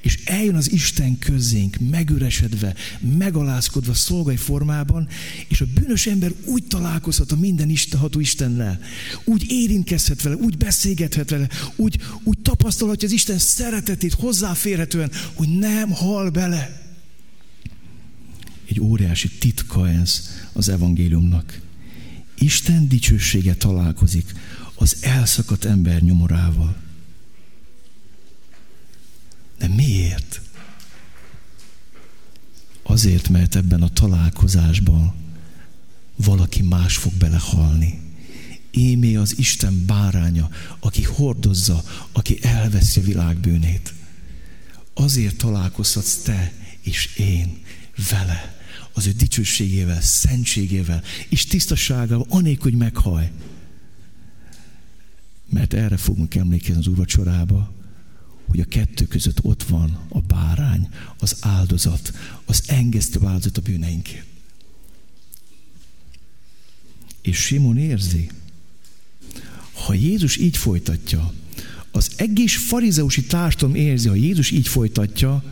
És 0.00 0.18
eljön 0.24 0.54
az 0.54 0.72
Isten 0.72 1.18
közénk, 1.18 1.76
megüresedve, 1.90 2.74
megalázkodva 3.18 3.94
szolgai 3.94 4.36
formában, 4.36 5.08
és 5.48 5.60
a 5.60 5.66
bűnös 5.74 6.06
ember 6.06 6.32
úgy 6.44 6.64
találkozhat 6.64 7.32
a 7.32 7.36
minden 7.36 7.68
istenható 7.68 8.20
Istennel, 8.20 8.80
úgy 9.24 9.44
érintkezhet 9.48 10.22
vele, 10.22 10.36
úgy 10.36 10.56
beszélgethet 10.56 11.30
vele, 11.30 11.48
úgy, 11.76 11.98
úgy 12.22 12.38
tapasztalhatja 12.38 13.08
az 13.08 13.14
Isten 13.14 13.38
szeretetét 13.38 14.12
hozzáférhetően, 14.12 15.10
hogy 15.34 15.48
nem 15.48 15.90
hal 15.90 16.30
bele. 16.30 16.80
Egy 18.68 18.80
óriási 18.80 19.28
titka 19.28 19.88
ez 19.88 20.28
az 20.52 20.68
evangéliumnak. 20.68 21.60
Isten 22.38 22.88
dicsősége 22.88 23.54
találkozik 23.54 24.32
az 24.74 24.96
elszakadt 25.00 25.64
ember 25.64 26.02
nyomorával. 26.02 26.76
De 29.58 29.68
miért? 29.68 30.40
Azért, 32.82 33.28
mert 33.28 33.54
ebben 33.54 33.82
a 33.82 33.88
találkozásban 33.88 35.14
valaki 36.16 36.62
más 36.62 36.96
fog 36.96 37.12
belehalni. 37.12 38.00
Émé 38.70 39.14
az 39.14 39.38
Isten 39.38 39.86
báránya, 39.86 40.50
aki 40.80 41.02
hordozza, 41.02 41.84
aki 42.12 42.38
elveszi 42.42 43.00
a 43.00 43.02
világ 43.02 43.36
bűnét. 43.36 43.92
Azért 44.94 45.36
találkozhatsz 45.36 46.14
te 46.14 46.52
és 46.82 47.16
én 47.16 47.62
vele, 48.10 48.60
az 48.92 49.06
ő 49.06 49.10
dicsőségével, 49.10 50.00
szentségével 50.00 51.02
és 51.28 51.44
tisztaságával, 51.44 52.26
anélkül, 52.28 52.70
hogy 52.70 52.80
meghaj. 52.80 53.30
Mert 55.52 55.74
erre 55.74 55.96
fogunk 55.96 56.34
emlékezni 56.34 56.80
az 56.80 56.86
úrvacsorába, 56.86 57.72
hogy 58.46 58.60
a 58.60 58.64
kettő 58.64 59.06
között 59.06 59.44
ott 59.44 59.62
van 59.62 59.98
a 60.08 60.20
bárány, 60.20 60.88
az 61.18 61.36
áldozat, 61.40 62.12
az 62.44 62.62
engesztő 62.66 63.26
áldozat 63.26 63.56
a 63.56 63.60
bűneinkért. 63.60 64.26
És 67.22 67.36
Simon 67.36 67.76
érzi, 67.76 68.30
ha 69.72 69.94
Jézus 69.94 70.36
így 70.36 70.56
folytatja, 70.56 71.32
az 71.90 72.10
egész 72.16 72.66
farizeusi 72.66 73.24
társadalom 73.24 73.74
érzi, 73.74 74.08
ha 74.08 74.14
Jézus 74.14 74.50
így 74.50 74.68
folytatja, 74.68 75.44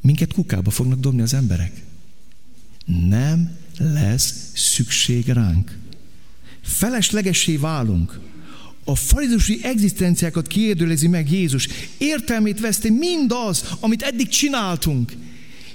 minket 0.00 0.32
kukába 0.32 0.70
fognak 0.70 1.00
dobni 1.00 1.22
az 1.22 1.34
emberek. 1.34 1.82
Nem 2.86 3.56
lesz 3.78 4.50
szükség 4.54 5.28
ránk. 5.28 5.78
Feleslegessé 6.60 7.56
válunk 7.56 8.20
a 8.84 8.94
farizusi 8.94 9.60
egzisztenciákat 9.62 10.46
kérdőlezi 10.46 11.08
meg 11.08 11.30
Jézus. 11.30 11.68
Értelmét 11.98 12.60
veszti 12.60 12.90
mindaz, 12.90 13.64
amit 13.80 14.02
eddig 14.02 14.28
csináltunk. 14.28 15.12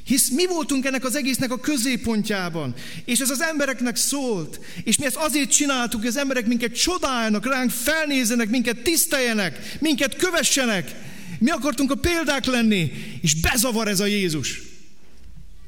Hisz 0.04 0.30
mi 0.30 0.46
voltunk 0.48 0.86
ennek 0.86 1.06
az 1.06 1.16
egésznek 1.16 1.52
a 1.52 1.60
középpontjában, 1.60 2.74
és 3.06 3.20
ez 3.20 3.30
az 3.30 3.42
embereknek 3.42 3.96
szólt, 3.96 4.60
és 4.84 4.98
mi 4.98 5.06
ezt 5.06 5.16
azért 5.16 5.52
csináltuk, 5.52 6.00
hogy 6.00 6.10
az 6.10 6.18
emberek 6.18 6.48
minket 6.48 6.80
csodáljanak, 6.80 7.46
ránk 7.46 7.70
felnézzenek, 7.70 8.50
minket 8.50 8.82
tiszteljenek, 8.82 9.78
minket 9.80 10.16
kövessenek. 10.16 10.96
Mi 11.40 11.50
akartunk 11.50 11.92
a 11.92 11.96
példák 11.96 12.46
lenni, 12.46 12.92
és 13.22 13.36
bezavar 13.36 13.88
ez 13.88 14.00
a 14.00 14.06
Jézus. 14.06 14.62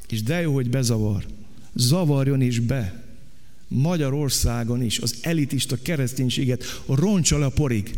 És 0.09 0.23
de 0.23 0.41
jó, 0.41 0.53
hogy 0.53 0.69
bezavar. 0.69 1.25
Zavarjon 1.73 2.41
is 2.41 2.59
be. 2.59 3.06
Magyarországon 3.67 4.83
is 4.83 4.99
az 4.99 5.15
elitista 5.21 5.77
kereszténységet 5.83 6.81
roncsa 6.87 7.37
le 7.37 7.45
a 7.45 7.49
porig. 7.49 7.91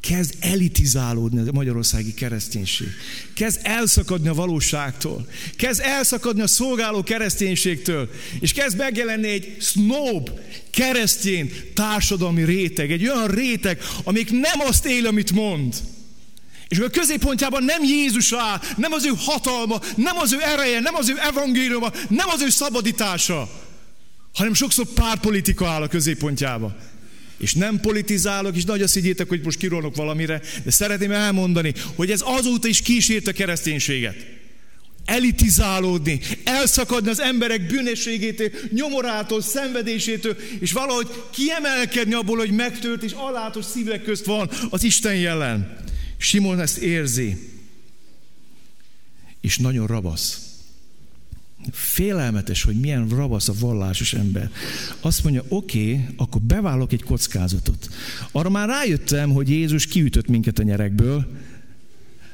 Kezd 0.00 0.34
elitizálódni 0.40 1.48
a 1.48 1.52
magyarországi 1.52 2.14
kereszténység. 2.14 2.88
Kezd 3.34 3.60
elszakadni 3.62 4.28
a 4.28 4.34
valóságtól. 4.34 5.28
Kezd 5.56 5.80
elszakadni 5.80 6.42
a 6.42 6.46
szolgáló 6.46 7.02
kereszténységtől. 7.02 8.10
És 8.40 8.52
kezd 8.52 8.76
megjelenni 8.76 9.28
egy 9.28 9.56
snob 9.60 10.30
keresztény 10.70 11.52
társadalmi 11.74 12.44
réteg. 12.44 12.92
Egy 12.92 13.08
olyan 13.08 13.28
réteg, 13.28 13.80
amik 14.04 14.30
nem 14.30 14.60
azt 14.66 14.86
él, 14.86 15.06
amit 15.06 15.32
mond. 15.32 15.74
És 16.68 16.78
a 16.78 16.90
középpontjában 16.90 17.64
nem 17.64 17.82
Jézus 17.84 18.32
áll, 18.32 18.60
nem 18.76 18.92
az 18.92 19.04
ő 19.04 19.10
hatalma, 19.16 19.80
nem 19.96 20.16
az 20.18 20.32
ő 20.32 20.38
ereje, 20.42 20.80
nem 20.80 20.94
az 20.94 21.08
ő 21.08 21.14
evangéliuma, 21.18 21.90
nem 22.08 22.28
az 22.28 22.42
ő 22.42 22.48
szabadítása 22.48 23.50
hanem 24.32 24.54
sokszor 24.54 24.86
párpolitika 24.86 25.68
áll 25.68 25.82
a 25.82 25.88
középpontjába. 25.88 26.76
És 27.36 27.54
nem 27.54 27.80
politizálok, 27.80 28.56
és 28.56 28.64
nagy 28.64 28.82
azt 28.82 28.94
higgyétek, 28.94 29.28
hogy 29.28 29.40
most 29.44 29.58
kirolok 29.58 29.96
valamire, 29.96 30.40
de 30.64 30.70
szeretném 30.70 31.10
elmondani, 31.10 31.74
hogy 31.94 32.10
ez 32.10 32.22
azóta 32.24 32.68
is 32.68 32.82
kísért 32.82 33.26
a 33.26 33.32
kereszténységet. 33.32 34.16
Elitizálódni, 35.04 36.20
elszakadni 36.44 37.10
az 37.10 37.20
emberek 37.20 37.66
bűnösségétől, 37.66 38.50
nyomorától, 38.70 39.42
szenvedésétől, 39.42 40.36
és 40.60 40.72
valahogy 40.72 41.10
kiemelkedni 41.30 42.14
abból, 42.14 42.36
hogy 42.36 42.50
megtört 42.50 43.02
és 43.02 43.12
alátos 43.12 43.64
szívek 43.64 44.02
közt 44.02 44.24
van 44.24 44.50
az 44.70 44.82
Isten 44.82 45.16
jelen. 45.16 45.76
Simon 46.16 46.60
ezt 46.60 46.76
érzi, 46.76 47.36
és 49.40 49.58
nagyon 49.58 49.86
rabasz. 49.86 50.51
Félelmetes, 51.70 52.62
hogy 52.62 52.80
milyen 52.80 53.08
ravasz 53.08 53.48
a 53.48 53.54
vallásos 53.60 54.12
ember. 54.14 54.50
Azt 55.00 55.22
mondja, 55.22 55.44
oké, 55.48 55.92
okay, 55.92 56.04
akkor 56.16 56.40
bevállalok 56.40 56.92
egy 56.92 57.02
kockázatot. 57.02 57.88
Arra 58.32 58.50
már 58.50 58.68
rájöttem, 58.68 59.30
hogy 59.30 59.48
Jézus 59.48 59.86
kiütött 59.86 60.28
minket 60.28 60.58
a 60.58 60.62
nyerekből, 60.62 61.26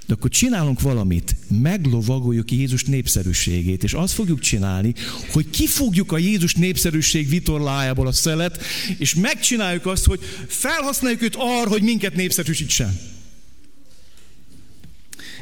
de 0.07 0.15
akkor 0.15 0.31
csinálunk 0.31 0.81
valamit, 0.81 1.37
meglovagoljuk 1.63 2.51
Jézus 2.51 2.85
népszerűségét, 2.85 3.83
és 3.85 3.93
azt 3.93 4.13
fogjuk 4.13 4.41
csinálni, 4.41 4.95
hogy 5.33 5.51
kifogjuk 5.51 6.13
a 6.13 6.19
Jézus 6.19 6.55
népszerűség 6.55 7.29
vitorlájából 7.29 8.07
a 8.07 8.13
szelet, 8.13 8.63
és 8.99 9.15
megcsináljuk 9.15 9.87
azt, 9.87 10.07
hogy 10.07 10.21
felhasználjuk 10.47 11.23
őt 11.23 11.37
arra, 11.37 11.69
hogy 11.69 11.83
minket 11.83 12.15
népszerűsítsen. 12.15 12.99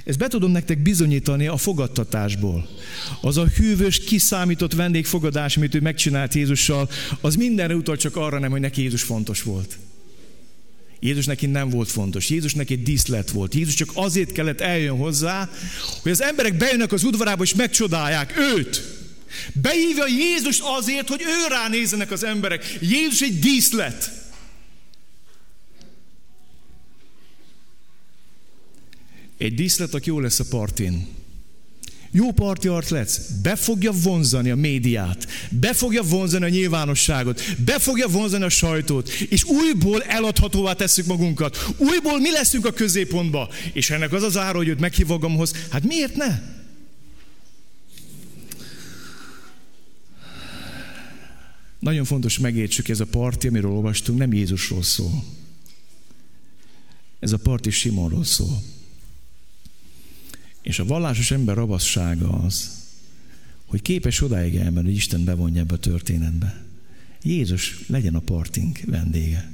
Ezt 0.07 0.19
be 0.19 0.29
tudom 0.29 0.51
nektek 0.51 0.79
bizonyítani 0.79 1.47
a 1.47 1.57
fogadtatásból. 1.57 2.69
Az 3.21 3.37
a 3.37 3.47
hűvös, 3.47 4.05
kiszámított 4.05 4.73
vendégfogadás, 4.73 5.57
amit 5.57 5.75
ő 5.75 5.81
megcsinált 5.81 6.35
Jézussal, 6.35 6.91
az 7.21 7.37
mindenre 7.37 7.75
utal 7.75 7.97
csak 7.97 8.17
arra 8.17 8.39
nem, 8.39 8.51
hogy 8.51 8.61
neki 8.61 8.83
Jézus 8.83 9.03
fontos 9.03 9.43
volt. 9.43 9.79
Jézus 11.01 11.27
neki 11.27 11.47
nem 11.47 11.69
volt 11.71 11.91
fontos. 11.91 12.31
Jézus 12.31 12.55
neki 12.55 12.75
díszlet 12.75 13.31
volt. 13.31 13.55
Jézus 13.55 13.75
csak 13.75 13.91
azért 13.95 14.33
kellett 14.33 14.61
eljön 14.61 14.97
hozzá, 14.97 15.51
hogy 16.03 16.13
az 16.13 16.23
emberek 16.23 16.57
bejönnek 16.57 16.93
az 16.93 17.05
udvarába 17.05 17.43
és 17.43 17.55
megcsodálják 17.55 18.35
őt. 18.57 18.83
Beívja 19.53 20.07
Jézus 20.07 20.61
azért, 20.79 21.09
hogy 21.09 21.21
ő 21.23 21.49
ránézzenek 21.49 22.11
az 22.11 22.25
emberek. 22.25 22.79
Jézus 22.81 23.21
egy 23.21 23.39
díszlet. 23.39 24.26
Egy 29.39 29.55
díszlet, 29.55 29.95
aki 29.95 30.09
jó 30.09 30.21
lesz 30.21 30.41
a 30.41 30.45
partin. 30.51 31.07
Jó 32.11 32.33
parti 32.33 32.69
arc 32.69 32.91
lesz, 32.91 33.31
be 33.43 33.57
fogja 33.57 33.93
vonzani 33.93 34.51
a 34.51 34.57
médiát, 34.57 35.27
be 35.51 35.73
fogja 35.73 36.03
vonzani 36.03 36.45
a 36.45 36.49
nyilvánosságot, 36.49 37.41
be 37.65 37.79
fogja 37.79 38.09
vonzani 38.09 38.45
a 38.45 38.49
sajtót, 38.49 39.11
és 39.11 39.45
újból 39.45 40.03
eladhatóvá 40.03 40.73
tesszük 40.73 41.07
magunkat. 41.07 41.67
Újból 41.77 42.21
mi 42.21 42.31
leszünk 42.31 42.67
a 42.67 42.73
középpontba. 42.73 43.49
És 43.73 43.91
ennek 43.91 44.13
az 44.13 44.23
az 44.23 44.37
ára, 44.37 44.57
hogy 44.57 44.69
őt 44.69 44.81
meghív 44.81 45.07
magamhoz, 45.07 45.53
hát 45.71 45.83
miért 45.83 46.17
ne? 46.17 46.41
Nagyon 51.79 52.05
fontos 52.05 52.39
megértsük, 52.39 52.89
ez 52.89 53.01
a 53.01 53.07
parti, 53.07 53.49
amiről 53.49 53.71
olvastunk, 53.71 54.19
nem 54.19 54.33
Jézusról 54.33 54.83
szól. 54.83 55.25
Ez 57.21 57.33
a 57.33 57.39
parti 57.39 57.71
Simonról 57.71 58.25
szól. 58.25 58.63
És 60.67 60.79
a 60.79 60.85
vallásos 60.85 61.31
ember 61.31 61.57
rabassága 61.57 62.29
az, 62.29 62.71
hogy 63.67 63.83
képes 63.83 64.21
odáig 64.21 64.57
elmenni, 64.57 64.87
hogy 64.87 64.95
Isten 64.95 65.25
bevonja 65.25 65.61
ebbe 65.61 65.75
a 65.75 65.79
történetbe. 65.79 66.65
Jézus 67.23 67.85
legyen 67.87 68.15
a 68.15 68.21
partink 68.21 68.81
vendége. 68.87 69.51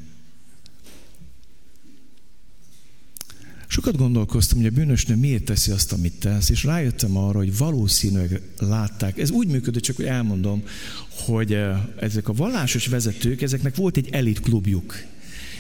Sokat 3.67 3.97
gondolkoztam, 3.97 4.59
hogy 4.59 4.67
a 4.67 4.71
bűnösnő 4.71 5.17
miért 5.17 5.45
teszi 5.45 5.71
azt, 5.71 5.93
amit 5.93 6.13
tesz, 6.13 6.49
és 6.51 6.65
rájöttem 6.65 7.17
arra, 7.17 7.39
hogy 7.39 7.57
valószínűleg 7.57 8.41
látták. 8.59 9.19
Ez 9.19 9.31
úgy 9.31 9.49
működött, 9.49 9.83
csak 9.83 9.97
hogy 9.97 10.05
elmondom, 10.05 10.63
hogy 11.09 11.53
eh, 11.53 11.83
ezek 12.01 12.29
a 12.29 12.33
vallásos 12.33 12.87
vezetők, 12.87 13.43
ezeknek 13.43 13.77
volt 13.77 13.97
egy 13.97 14.09
elit 14.11 14.41
klubjuk. 14.41 14.95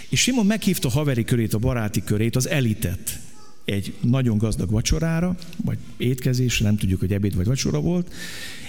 És 0.08 0.20
Simon 0.20 0.46
meghívta 0.46 0.88
a 0.88 0.90
haveri 0.90 1.24
körét, 1.24 1.54
a 1.54 1.58
baráti 1.58 2.04
körét, 2.04 2.36
az 2.36 2.48
elitet 2.48 3.20
egy 3.64 3.94
nagyon 4.00 4.38
gazdag 4.38 4.70
vacsorára, 4.70 5.36
vagy 5.64 5.78
étkezésre, 5.96 6.64
nem 6.64 6.76
tudjuk, 6.76 7.00
hogy 7.00 7.12
ebéd 7.12 7.36
vagy 7.36 7.46
vacsora 7.46 7.80
volt, 7.80 8.12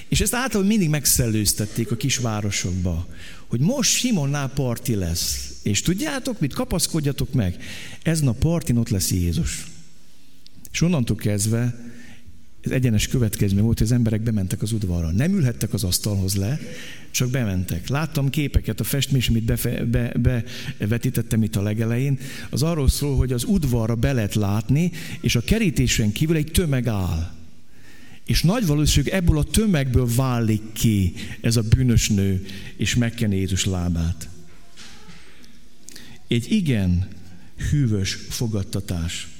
És 0.07 0.21
ezt 0.21 0.33
általában 0.33 0.67
mindig 0.67 0.89
megszellőztették 0.89 1.91
a 1.91 1.95
kisvárosokba, 1.95 3.07
hogy 3.47 3.59
most 3.59 3.95
Simonnál 3.95 4.49
parti 4.49 4.95
lesz. 4.95 5.59
És 5.63 5.81
tudjátok 5.81 6.39
mit? 6.39 6.53
Kapaszkodjatok 6.53 7.33
meg. 7.33 7.63
Ezen 8.03 8.27
a 8.27 8.31
partin 8.31 8.77
ott 8.77 8.89
lesz 8.89 9.11
Jézus. 9.11 9.65
És 10.71 10.81
onnantól 10.81 11.15
kezdve 11.15 11.92
ez 12.63 12.71
egyenes 12.71 13.07
következmény 13.07 13.63
volt, 13.63 13.77
hogy 13.77 13.87
az 13.87 13.93
emberek 13.93 14.21
bementek 14.21 14.61
az 14.61 14.71
udvarra. 14.71 15.11
Nem 15.11 15.33
ülhettek 15.33 15.73
az 15.73 15.83
asztalhoz 15.83 16.35
le, 16.35 16.59
csak 17.11 17.29
bementek. 17.29 17.87
Láttam 17.87 18.29
képeket, 18.29 18.79
a 18.79 18.83
festmés, 18.83 19.29
amit 19.29 19.43
bevetítettem 19.43 21.39
be, 21.39 21.45
be, 21.45 21.45
itt 21.45 21.55
a 21.55 21.61
legelején, 21.61 22.19
az 22.49 22.63
arról 22.63 22.89
szól, 22.89 23.17
hogy 23.17 23.31
az 23.31 23.43
udvarra 23.43 23.95
be 23.95 24.13
lehet 24.13 24.35
látni, 24.35 24.91
és 25.21 25.35
a 25.35 25.41
kerítésen 25.41 26.11
kívül 26.11 26.35
egy 26.35 26.51
tömeg 26.51 26.87
áll. 26.87 27.31
És 28.25 28.43
nagy 28.43 28.65
valószínűség 28.65 29.13
ebből 29.13 29.37
a 29.37 29.43
tömegből 29.43 30.07
válik 30.15 30.61
ki 30.73 31.13
ez 31.41 31.55
a 31.55 31.61
bűnös 31.61 32.09
nő, 32.09 32.45
és 32.77 32.95
megkeni 32.95 33.35
Jézus 33.35 33.65
lábát. 33.65 34.29
Egy 36.27 36.51
igen 36.51 37.07
hűvös 37.69 38.13
fogadtatás. 38.29 39.32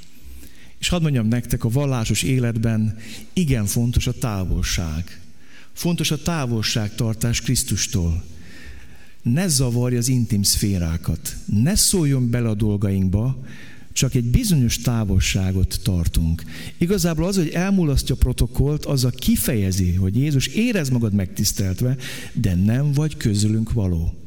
És 0.84 0.90
hadd 0.90 1.02
mondjam 1.02 1.28
nektek, 1.28 1.64
a 1.64 1.70
vallásos 1.70 2.24
életben 2.24 2.98
igen 3.34 3.66
fontos 3.66 4.08
a 4.08 4.14
távolság. 4.14 5.22
Fontos 5.74 6.12
a 6.12 6.22
távolságtartás 6.22 7.42
Krisztustól. 7.42 8.24
Ne 9.22 9.48
zavarja 9.48 9.98
az 9.98 10.08
intim 10.08 10.44
szférákat. 10.44 11.36
Ne 11.46 11.76
szóljon 11.76 12.30
bele 12.30 12.50
a 12.50 12.54
dolgainkba, 12.54 13.44
csak 13.92 14.14
egy 14.16 14.24
bizonyos 14.24 14.78
távolságot 14.78 15.80
tartunk. 15.84 16.44
Igazából 16.78 17.26
az, 17.26 17.36
hogy 17.36 17.50
elmulasztja 17.50 18.16
a 18.16 18.18
protokollt, 18.18 18.86
az 18.86 19.04
a 19.04 19.10
kifejezi, 19.10 19.94
hogy 19.94 20.18
Jézus 20.18 20.48
érez 20.48 20.90
magad 20.90 21.14
megtiszteltve, 21.14 21.98
de 22.34 22.56
nem 22.56 22.92
vagy 22.92 23.18
közülünk 23.18 23.74
való. 23.74 24.23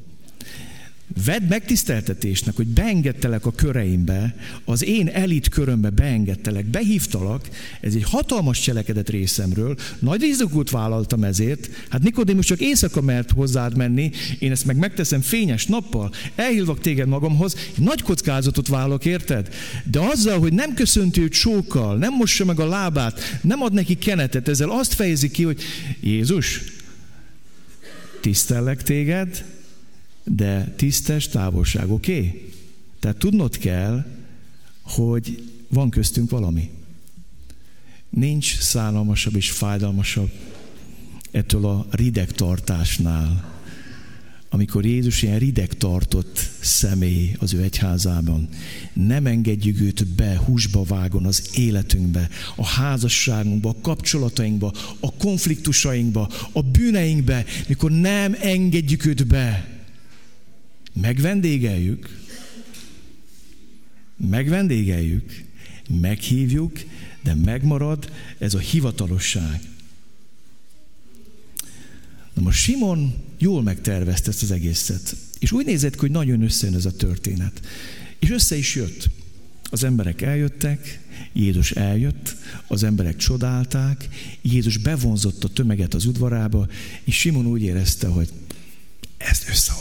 Vedd 1.24 1.42
megtiszteltetésnek, 1.42 2.56
hogy 2.56 2.66
beengedtelek 2.66 3.46
a 3.46 3.52
köreimbe, 3.52 4.36
az 4.64 4.84
én 4.84 5.08
elit 5.08 5.48
körömbe 5.48 5.90
beengedtelek, 5.90 6.64
behívtalak, 6.64 7.48
ez 7.80 7.94
egy 7.94 8.02
hatalmas 8.02 8.60
cselekedet 8.60 9.08
részemről, 9.08 9.76
nagy 9.98 10.20
rizikót 10.20 10.70
vállaltam 10.70 11.24
ezért, 11.24 11.70
hát 11.88 12.02
Nikodémus 12.02 12.46
csak 12.46 12.60
éjszaka 12.60 13.00
mert 13.00 13.30
hozzád 13.30 13.76
menni, 13.76 14.10
én 14.38 14.50
ezt 14.50 14.66
meg 14.66 14.76
megteszem 14.76 15.20
fényes 15.20 15.66
nappal, 15.66 16.12
elhívlak 16.34 16.80
téged 16.80 17.08
magamhoz, 17.08 17.56
nagy 17.76 18.02
kockázatot 18.02 18.68
vállalok, 18.68 19.04
érted? 19.04 19.48
De 19.90 20.00
azzal, 20.00 20.38
hogy 20.38 20.52
nem 20.52 20.74
köszönti 20.74 21.20
őt 21.20 21.32
sókkal, 21.32 21.96
nem 21.96 22.14
mossa 22.14 22.44
meg 22.44 22.60
a 22.60 22.68
lábát, 22.68 23.20
nem 23.42 23.62
ad 23.62 23.72
neki 23.72 23.94
kenetet, 23.94 24.48
ezzel 24.48 24.70
azt 24.70 24.94
fejezi 24.94 25.30
ki, 25.30 25.42
hogy 25.42 25.62
Jézus, 26.00 26.62
tisztellek 28.20 28.82
téged, 28.82 29.44
de 30.26 30.74
tisztes 30.76 31.28
távolság, 31.28 31.90
oké? 31.90 32.16
Okay? 32.16 32.52
Tehát 33.00 33.16
tudnod 33.16 33.58
kell, 33.58 34.04
hogy 34.82 35.42
van 35.68 35.90
köztünk 35.90 36.30
valami. 36.30 36.70
Nincs 38.10 38.58
szállalmasabb 38.58 39.36
és 39.36 39.50
fájdalmasabb 39.50 40.30
ettől 41.30 41.66
a 41.66 41.86
rideg 41.90 42.32
tartásnál, 42.32 43.54
amikor 44.48 44.84
Jézus 44.84 45.22
ilyen 45.22 45.38
rideg 45.38 45.72
tartott 45.72 46.50
személy 46.60 47.36
az 47.38 47.54
ő 47.54 47.62
egyházában. 47.62 48.48
Nem 48.92 49.26
engedjük 49.26 49.80
őt 49.80 50.06
be, 50.06 50.36
húsba 50.44 50.82
vágon 50.82 51.26
az 51.26 51.50
életünkbe, 51.54 52.28
a 52.56 52.66
házasságunkba, 52.66 53.68
a 53.68 53.80
kapcsolatainkba, 53.80 54.72
a 55.00 55.12
konfliktusainkba, 55.12 56.30
a 56.52 56.62
bűneinkbe, 56.62 57.44
mikor 57.68 57.90
nem 57.90 58.36
engedjük 58.40 59.06
őt 59.06 59.26
be 59.26 59.75
megvendégeljük, 61.00 62.24
megvendégeljük, 64.16 65.44
meghívjuk, 66.00 66.80
de 67.22 67.34
megmarad 67.34 68.10
ez 68.38 68.54
a 68.54 68.58
hivatalosság. 68.58 69.60
Na 72.34 72.42
most 72.42 72.58
Simon 72.58 73.14
jól 73.38 73.62
megtervezte 73.62 74.30
ezt 74.30 74.42
az 74.42 74.50
egészet. 74.50 75.16
És 75.38 75.52
úgy 75.52 75.66
nézett 75.66 75.94
hogy 75.94 76.10
nagyon 76.10 76.42
összejön 76.42 76.76
ez 76.76 76.84
a 76.84 76.96
történet. 76.96 77.60
És 78.18 78.30
össze 78.30 78.56
is 78.56 78.74
jött. 78.74 79.08
Az 79.70 79.84
emberek 79.84 80.22
eljöttek, 80.22 81.00
Jézus 81.32 81.70
eljött, 81.70 82.36
az 82.66 82.82
emberek 82.82 83.16
csodálták, 83.16 84.08
Jézus 84.42 84.76
bevonzott 84.76 85.44
a 85.44 85.48
tömeget 85.48 85.94
az 85.94 86.06
udvarába, 86.06 86.68
és 87.04 87.18
Simon 87.18 87.46
úgy 87.46 87.62
érezte, 87.62 88.06
hogy 88.06 88.28
ezt 89.16 89.48
összehoztam. 89.48 89.75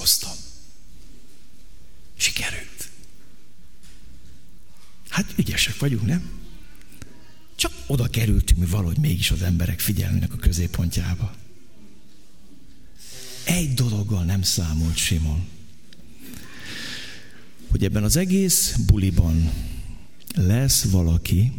Hát 5.15 5.34
ügyesek 5.38 5.80
vagyunk, 5.80 6.06
nem? 6.06 6.30
Csak 7.56 7.71
oda 7.88 8.08
kerültünk 8.08 8.60
mi 8.60 8.65
valahogy 8.65 8.97
mégis 8.97 9.32
az 9.32 9.41
emberek 9.41 9.80
figyelmének 9.80 10.34
a 10.34 10.38
középpontjába. 10.38 11.36
Egy 13.43 13.73
dologgal 13.73 14.23
nem 14.23 14.41
számolt 14.41 14.95
Simon, 14.95 15.47
hogy 17.67 17.84
ebben 17.84 18.04
az 18.04 18.15
egész 18.15 18.75
buliban 18.88 19.51
lesz 20.34 20.84
valaki, 20.84 21.51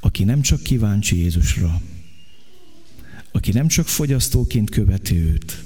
aki 0.00 0.24
nem 0.24 0.40
csak 0.42 0.62
kíváncsi 0.62 1.16
Jézusra, 1.16 1.82
aki 3.32 3.52
nem 3.52 3.68
csak 3.68 3.88
fogyasztóként 3.88 4.70
követi 4.70 5.16
őt, 5.16 5.63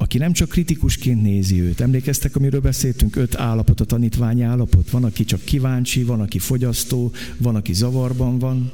aki 0.00 0.18
nem 0.18 0.32
csak 0.32 0.48
kritikusként 0.48 1.22
nézi 1.22 1.60
őt. 1.60 1.80
Emlékeztek, 1.80 2.36
amiről 2.36 2.60
beszéltünk? 2.60 3.16
Öt 3.16 3.34
állapot, 3.34 3.80
a 3.80 3.84
tanítványi 3.84 4.42
állapot. 4.42 4.90
Van, 4.90 5.04
aki 5.04 5.24
csak 5.24 5.44
kíváncsi, 5.44 6.02
van, 6.02 6.20
aki 6.20 6.38
fogyasztó, 6.38 7.12
van, 7.36 7.56
aki 7.56 7.72
zavarban 7.72 8.38
van, 8.38 8.72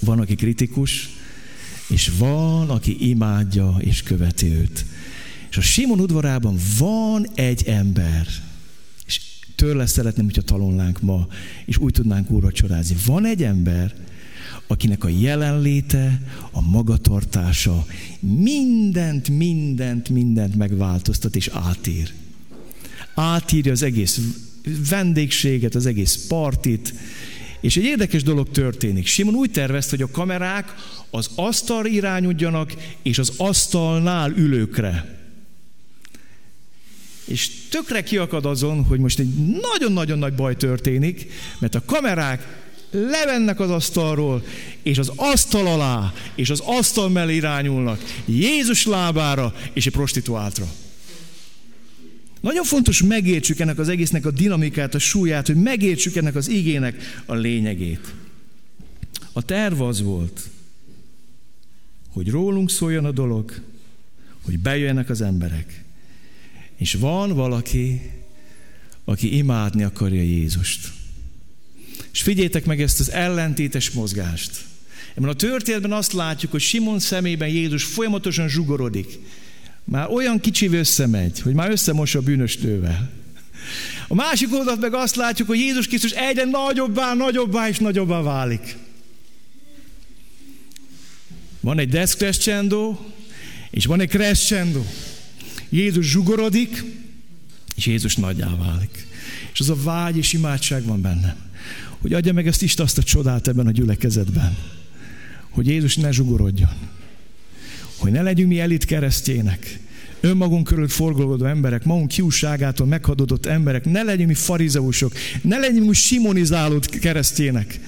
van, 0.00 0.20
aki 0.20 0.34
kritikus, 0.34 1.10
és 1.88 2.12
van, 2.18 2.70
aki 2.70 3.08
imádja 3.08 3.76
és 3.78 4.02
követi 4.02 4.46
őt. 4.46 4.84
És 5.50 5.56
a 5.56 5.60
Simon 5.60 6.00
udvarában 6.00 6.56
van 6.78 7.26
egy 7.34 7.62
ember, 7.66 8.26
és 9.06 9.20
tőle 9.54 9.86
szeretném, 9.86 10.24
hogyha 10.24 10.42
talolnánk 10.42 11.00
ma, 11.00 11.26
és 11.64 11.78
úgy 11.78 11.92
tudnánk 11.92 12.30
úrra 12.30 12.52
csodázni. 12.52 12.96
Van 13.06 13.26
egy 13.26 13.42
ember, 13.42 13.94
akinek 14.66 15.04
a 15.04 15.08
jelenléte, 15.08 16.20
a 16.50 16.60
magatartása 16.60 17.86
mindent, 18.20 19.28
mindent, 19.28 20.08
mindent 20.08 20.54
megváltoztat 20.54 21.36
és 21.36 21.48
átír. 21.52 22.12
Átírja 23.14 23.72
az 23.72 23.82
egész 23.82 24.20
vendégséget, 24.88 25.74
az 25.74 25.86
egész 25.86 26.26
partit, 26.28 26.94
és 27.60 27.76
egy 27.76 27.84
érdekes 27.84 28.22
dolog 28.22 28.50
történik. 28.50 29.06
Simon 29.06 29.34
úgy 29.34 29.50
tervezte, 29.50 29.96
hogy 29.96 30.04
a 30.04 30.10
kamerák 30.10 30.74
az 31.10 31.30
asztal 31.34 31.86
irányodjanak, 31.86 32.74
és 33.02 33.18
az 33.18 33.32
asztalnál 33.36 34.30
ülőkre. 34.30 35.18
És 37.24 37.50
tökre 37.70 38.02
kiakad 38.02 38.46
azon, 38.46 38.84
hogy 38.84 38.98
most 38.98 39.18
egy 39.18 39.34
nagyon-nagyon 39.72 40.18
nagy 40.18 40.34
baj 40.34 40.56
történik, 40.56 41.26
mert 41.58 41.74
a 41.74 41.84
kamerák 41.84 42.63
levennek 42.94 43.60
az 43.60 43.70
asztalról, 43.70 44.44
és 44.82 44.98
az 44.98 45.12
asztal 45.16 45.66
alá, 45.66 46.12
és 46.34 46.50
az 46.50 46.60
asztal 46.60 47.08
mellé 47.08 47.34
irányulnak 47.34 48.00
Jézus 48.24 48.86
lábára 48.86 49.54
és 49.72 49.86
egy 49.86 49.92
prostituáltra. 49.92 50.66
Nagyon 52.40 52.64
fontos 52.64 53.02
megértsük 53.02 53.58
ennek 53.58 53.78
az 53.78 53.88
egésznek 53.88 54.26
a 54.26 54.30
dinamikát, 54.30 54.94
a 54.94 54.98
súlyát, 54.98 55.46
hogy 55.46 55.56
megértsük 55.56 56.16
ennek 56.16 56.34
az 56.34 56.48
igének 56.48 57.22
a 57.26 57.34
lényegét. 57.34 58.14
A 59.32 59.42
terv 59.42 59.80
az 59.80 60.02
volt, 60.02 60.40
hogy 62.08 62.30
rólunk 62.30 62.70
szóljon 62.70 63.04
a 63.04 63.10
dolog, 63.10 63.60
hogy 64.42 64.58
bejönnek 64.58 65.10
az 65.10 65.20
emberek. 65.20 65.84
És 66.76 66.94
van 66.94 67.34
valaki, 67.34 68.00
aki 69.04 69.36
imádni 69.36 69.82
akarja 69.82 70.22
Jézust. 70.22 70.92
És 72.14 72.22
figyeljétek 72.22 72.64
meg 72.64 72.82
ezt 72.82 73.00
az 73.00 73.10
ellentétes 73.10 73.90
mozgást. 73.90 74.50
Ebben 75.14 75.28
a 75.28 75.34
történetben 75.34 75.92
azt 75.92 76.12
látjuk, 76.12 76.50
hogy 76.50 76.60
Simon 76.60 76.98
szemében 76.98 77.48
Jézus 77.48 77.84
folyamatosan 77.84 78.48
zsugorodik. 78.48 79.18
Már 79.84 80.10
olyan 80.10 80.40
kicsi 80.40 80.66
összemegy, 80.66 81.40
hogy 81.40 81.54
már 81.54 81.70
összemossa 81.70 82.18
a 82.18 82.22
bűnös 82.22 82.56
nővel. 82.56 83.10
A 84.08 84.14
másik 84.14 84.52
oldalt 84.52 84.80
meg 84.80 84.94
azt 84.94 85.16
látjuk, 85.16 85.48
hogy 85.48 85.58
Jézus 85.58 85.86
Krisztus 85.86 86.10
egyre 86.10 86.44
nagyobbá, 86.44 87.14
nagyobbá 87.14 87.68
és 87.68 87.78
nagyobbá 87.78 88.20
válik. 88.20 88.76
Van 91.60 91.78
egy 91.78 91.88
descrescendo, 91.88 92.98
és 93.70 93.86
van 93.86 94.00
egy 94.00 94.08
crescendo. 94.08 94.84
Jézus 95.68 96.10
zsugorodik, 96.10 96.84
és 97.74 97.86
Jézus 97.86 98.16
nagyjá 98.16 98.56
válik. 98.56 99.06
És 99.52 99.60
az 99.60 99.70
a 99.70 99.82
vágy 99.82 100.16
és 100.16 100.32
imádság 100.32 100.84
van 100.84 101.00
bennem 101.00 101.52
hogy 102.04 102.12
adja 102.12 102.32
meg 102.32 102.46
ezt 102.46 102.62
Isten 102.62 102.84
azt 102.84 102.98
a 102.98 103.02
csodát 103.02 103.48
ebben 103.48 103.66
a 103.66 103.70
gyülekezetben. 103.70 104.56
hogy 105.50 105.66
Jézus 105.66 105.96
ne 105.96 106.10
zsugorodjon. 106.10 106.70
Hogy 107.96 108.12
ne 108.12 108.22
legyünk 108.22 108.48
mi 108.48 108.60
elit 108.60 108.84
keresztjének, 108.84 109.78
önmagunk 110.20 110.64
körül 110.64 110.88
forgolódó 110.88 111.44
emberek, 111.44 111.84
magunk 111.84 112.08
kiúságától 112.08 112.86
meghadodott 112.86 113.46
emberek, 113.46 113.84
ne 113.84 114.02
legyünk 114.02 114.28
mi 114.28 114.34
farizeusok, 114.34 115.12
ne 115.42 115.58
legyünk 115.58 115.88
mi 115.88 115.94
simonizálód 115.94 116.86
keresztjének, 116.88 117.80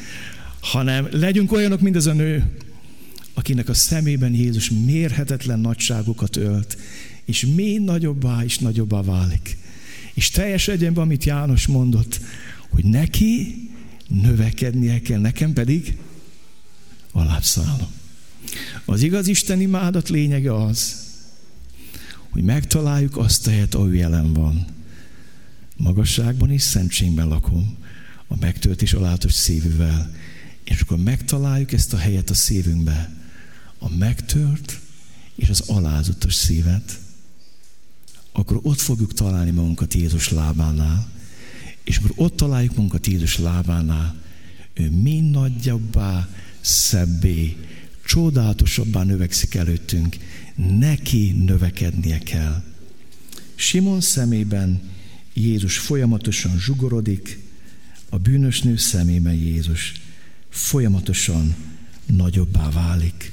hanem 0.61 1.09
legyünk 1.11 1.53
olyanok, 1.53 1.81
mint 1.81 1.97
ez 1.97 2.07
a 2.07 2.13
nő, 2.13 2.45
akinek 3.35 3.69
a 3.69 3.75
szemében 3.75 4.35
Jézus 4.35 4.71
mérhetetlen 4.71 5.61
nagyságokat 5.61 6.37
ölt, 6.37 6.79
és 7.25 7.47
még 7.55 7.81
nagyobbá 7.81 8.45
és 8.45 8.59
nagyobbá 8.59 9.03
válik. 9.03 9.57
És 10.15 10.31
teljes 10.31 10.69
egyenben, 10.69 11.05
amit 11.05 11.25
János 11.25 11.67
mondott, 11.67 12.21
hogy 12.69 12.85
neki 12.85 13.66
növekednie 14.09 15.01
kell, 15.01 15.21
nekem 15.21 15.53
pedig 15.53 15.99
alábbszállom. 17.13 17.91
Az 18.85 19.03
igaz 19.03 19.27
Isten 19.27 19.61
imádat 19.61 20.09
lényege 20.09 20.55
az, 20.65 21.05
hogy 22.31 22.43
megtaláljuk 22.43 23.17
azt 23.17 23.47
a 23.47 23.51
helyet, 23.51 23.75
ahol 23.75 23.95
jelen 23.95 24.33
van. 24.33 24.67
Magasságban 25.77 26.51
és 26.51 26.63
szentségben 26.63 27.29
lakom, 27.29 27.77
a 28.27 28.37
megtört 28.41 28.83
és 28.83 28.93
alátos 28.93 29.33
szívűvel. 29.33 30.15
És 30.65 30.81
akkor 30.81 30.99
megtaláljuk 30.99 31.73
ezt 31.73 31.93
a 31.93 31.97
helyet 31.97 32.31
a 32.31 32.35
szívünkbe, 32.35 33.11
a 33.79 33.97
megtört 33.97 34.81
és 35.35 35.49
az 35.49 35.61
alázatos 35.61 36.35
szívet, 36.35 36.99
akkor 38.33 38.59
ott 38.63 38.81
fogjuk 38.81 39.13
találni 39.13 39.51
magunkat 39.51 39.95
Jézus 39.95 40.31
lábánál, 40.31 41.09
és 41.87 41.97
akkor 41.97 42.13
ott 42.15 42.37
találjuk 42.37 42.75
magunkat 42.75 43.07
Jézus 43.07 43.39
lábánál, 43.39 44.23
ő 44.75 44.91
mind 44.91 45.31
nagyobbá, 45.31 46.29
szebbé, 46.61 47.57
csodálatosabbá 48.05 49.03
növekszik 49.03 49.55
előttünk, 49.55 50.17
neki 50.79 51.31
növekednie 51.31 52.19
kell. 52.19 52.63
Simon 53.55 54.01
szemében 54.01 54.81
Jézus 55.33 55.79
folyamatosan 55.79 56.59
zsugorodik, 56.59 57.39
a 58.09 58.19
bűnös 58.19 58.61
nő 58.61 58.77
szemében 58.77 59.35
Jézus 59.35 59.93
folyamatosan 60.49 61.55
nagyobbá 62.07 62.71
válik. 62.71 63.33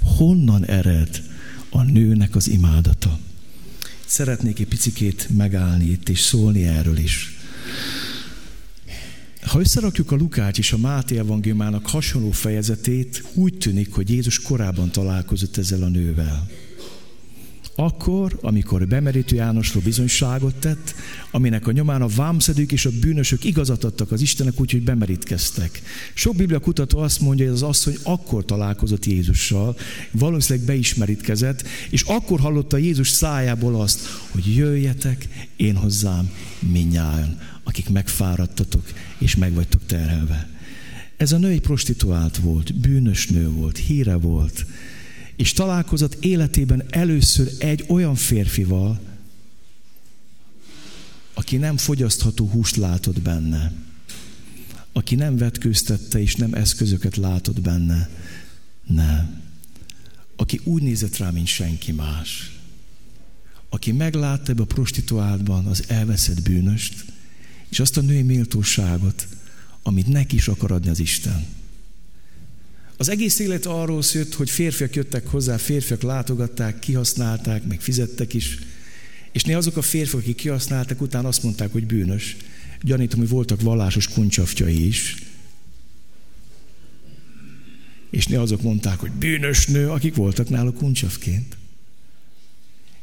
Honnan 0.00 0.64
ered 0.64 1.22
a 1.70 1.82
nőnek 1.82 2.34
az 2.34 2.48
imádata? 2.48 3.18
Szeretnék 4.10 4.58
egy 4.58 4.66
picikét 4.66 5.28
megállni 5.36 5.84
itt 5.84 6.08
és 6.08 6.20
szólni 6.20 6.66
erről 6.66 6.96
is. 6.96 7.38
Ha 9.42 9.60
összerakjuk 9.60 10.10
a 10.10 10.16
Lukács 10.16 10.58
és 10.58 10.72
a 10.72 10.78
Máté 10.78 11.18
evangéliumának 11.18 11.86
hasonló 11.86 12.30
fejezetét, 12.30 13.24
úgy 13.34 13.58
tűnik, 13.58 13.92
hogy 13.92 14.10
Jézus 14.10 14.40
korábban 14.40 14.90
találkozott 14.90 15.56
ezzel 15.56 15.82
a 15.82 15.88
nővel. 15.88 16.48
Akkor, 17.80 18.38
amikor 18.40 18.86
bemerítő 18.86 19.36
Jánosról 19.36 19.82
bizonyságot 19.82 20.54
tett, 20.54 20.94
aminek 21.30 21.66
a 21.66 21.72
nyomán 21.72 22.02
a 22.02 22.06
vámszedők 22.06 22.72
és 22.72 22.86
a 22.86 22.90
bűnösök 23.00 23.44
igazat 23.44 23.84
adtak 23.84 24.12
az 24.12 24.20
Istenek 24.20 24.60
úgy, 24.60 24.70
hogy 24.70 24.82
bemerítkeztek. 24.82 25.82
Sok 26.14 26.36
biblia 26.36 26.58
kutató 26.58 26.98
azt 26.98 27.20
mondja, 27.20 27.44
hogy 27.44 27.54
az 27.54 27.62
asszony 27.62 27.96
akkor 28.02 28.44
találkozott 28.44 29.04
Jézussal, 29.04 29.76
valószínűleg 30.10 30.66
beismerítkezett, 30.66 31.66
és 31.90 32.02
akkor 32.02 32.40
hallotta 32.40 32.76
Jézus 32.76 33.08
szájából 33.08 33.80
azt, 33.80 34.00
hogy 34.30 34.56
jöjjetek 34.56 35.28
én 35.56 35.76
hozzám 35.76 36.30
minnyáján, 36.58 37.40
akik 37.64 37.88
megfáradtatok 37.88 38.84
és 39.18 39.36
meg 39.36 39.52
terhelve. 39.86 40.48
Ez 41.16 41.32
a 41.32 41.38
nő 41.38 41.48
egy 41.48 41.60
prostituált 41.60 42.36
volt, 42.36 42.74
bűnös 42.74 43.26
nő 43.26 43.48
volt, 43.48 43.76
híre 43.76 44.14
volt, 44.14 44.66
és 45.40 45.52
találkozott 45.52 46.24
életében 46.24 46.84
először 46.90 47.52
egy 47.58 47.84
olyan 47.88 48.14
férfival, 48.14 49.00
aki 51.34 51.56
nem 51.56 51.76
fogyasztható 51.76 52.46
húst 52.46 52.76
látott 52.76 53.20
benne, 53.20 53.72
aki 54.92 55.14
nem 55.14 55.36
vetkőztette 55.36 56.20
és 56.20 56.34
nem 56.34 56.54
eszközöket 56.54 57.16
látott 57.16 57.60
benne, 57.60 58.10
nem. 58.86 59.42
Aki 60.36 60.60
úgy 60.64 60.82
nézett 60.82 61.16
rá, 61.16 61.30
mint 61.30 61.46
senki 61.46 61.92
más. 61.92 62.58
Aki 63.68 63.92
meglátta 63.92 64.50
ebbe 64.50 64.62
a 64.62 64.66
prostituáltban 64.66 65.66
az 65.66 65.84
elveszett 65.88 66.42
bűnöst, 66.42 67.04
és 67.68 67.80
azt 67.80 67.96
a 67.96 68.00
női 68.00 68.22
méltóságot, 68.22 69.28
amit 69.82 70.06
neki 70.06 70.36
is 70.36 70.48
akar 70.48 70.72
adni 70.72 70.88
az 70.88 70.98
Isten. 70.98 71.59
Az 73.00 73.08
egész 73.08 73.38
élet 73.38 73.66
arról 73.66 74.02
szólt, 74.02 74.34
hogy 74.34 74.50
férfiak 74.50 74.94
jöttek 74.94 75.26
hozzá, 75.26 75.56
férfiak 75.56 76.02
látogatták, 76.02 76.78
kihasználták, 76.78 77.66
meg 77.66 77.80
fizettek 77.80 78.34
is. 78.34 78.58
És 79.32 79.44
néha 79.44 79.58
azok 79.58 79.76
a 79.76 79.82
férfiak, 79.82 80.22
akik 80.22 80.36
kihasználtak, 80.36 81.00
utána 81.00 81.28
azt 81.28 81.42
mondták, 81.42 81.72
hogy 81.72 81.86
bűnös. 81.86 82.36
Gyanítom, 82.82 83.18
hogy 83.18 83.28
voltak 83.28 83.60
vallásos 83.60 84.08
kuncsaftjai 84.08 84.86
is. 84.86 85.16
És 88.10 88.26
néha 88.26 88.42
azok 88.42 88.62
mondták, 88.62 88.98
hogy 88.98 89.10
bűnös 89.10 89.66
nő, 89.66 89.90
akik 89.90 90.14
voltak 90.14 90.48
nála 90.48 90.72
kuncsavként. 90.72 91.56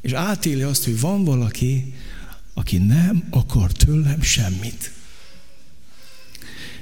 És 0.02 0.12
átéli 0.12 0.62
azt, 0.62 0.84
hogy 0.84 1.00
van 1.00 1.24
valaki, 1.24 1.94
aki 2.54 2.78
nem 2.78 3.28
akar 3.30 3.72
tőlem 3.72 4.22
semmit. 4.22 4.92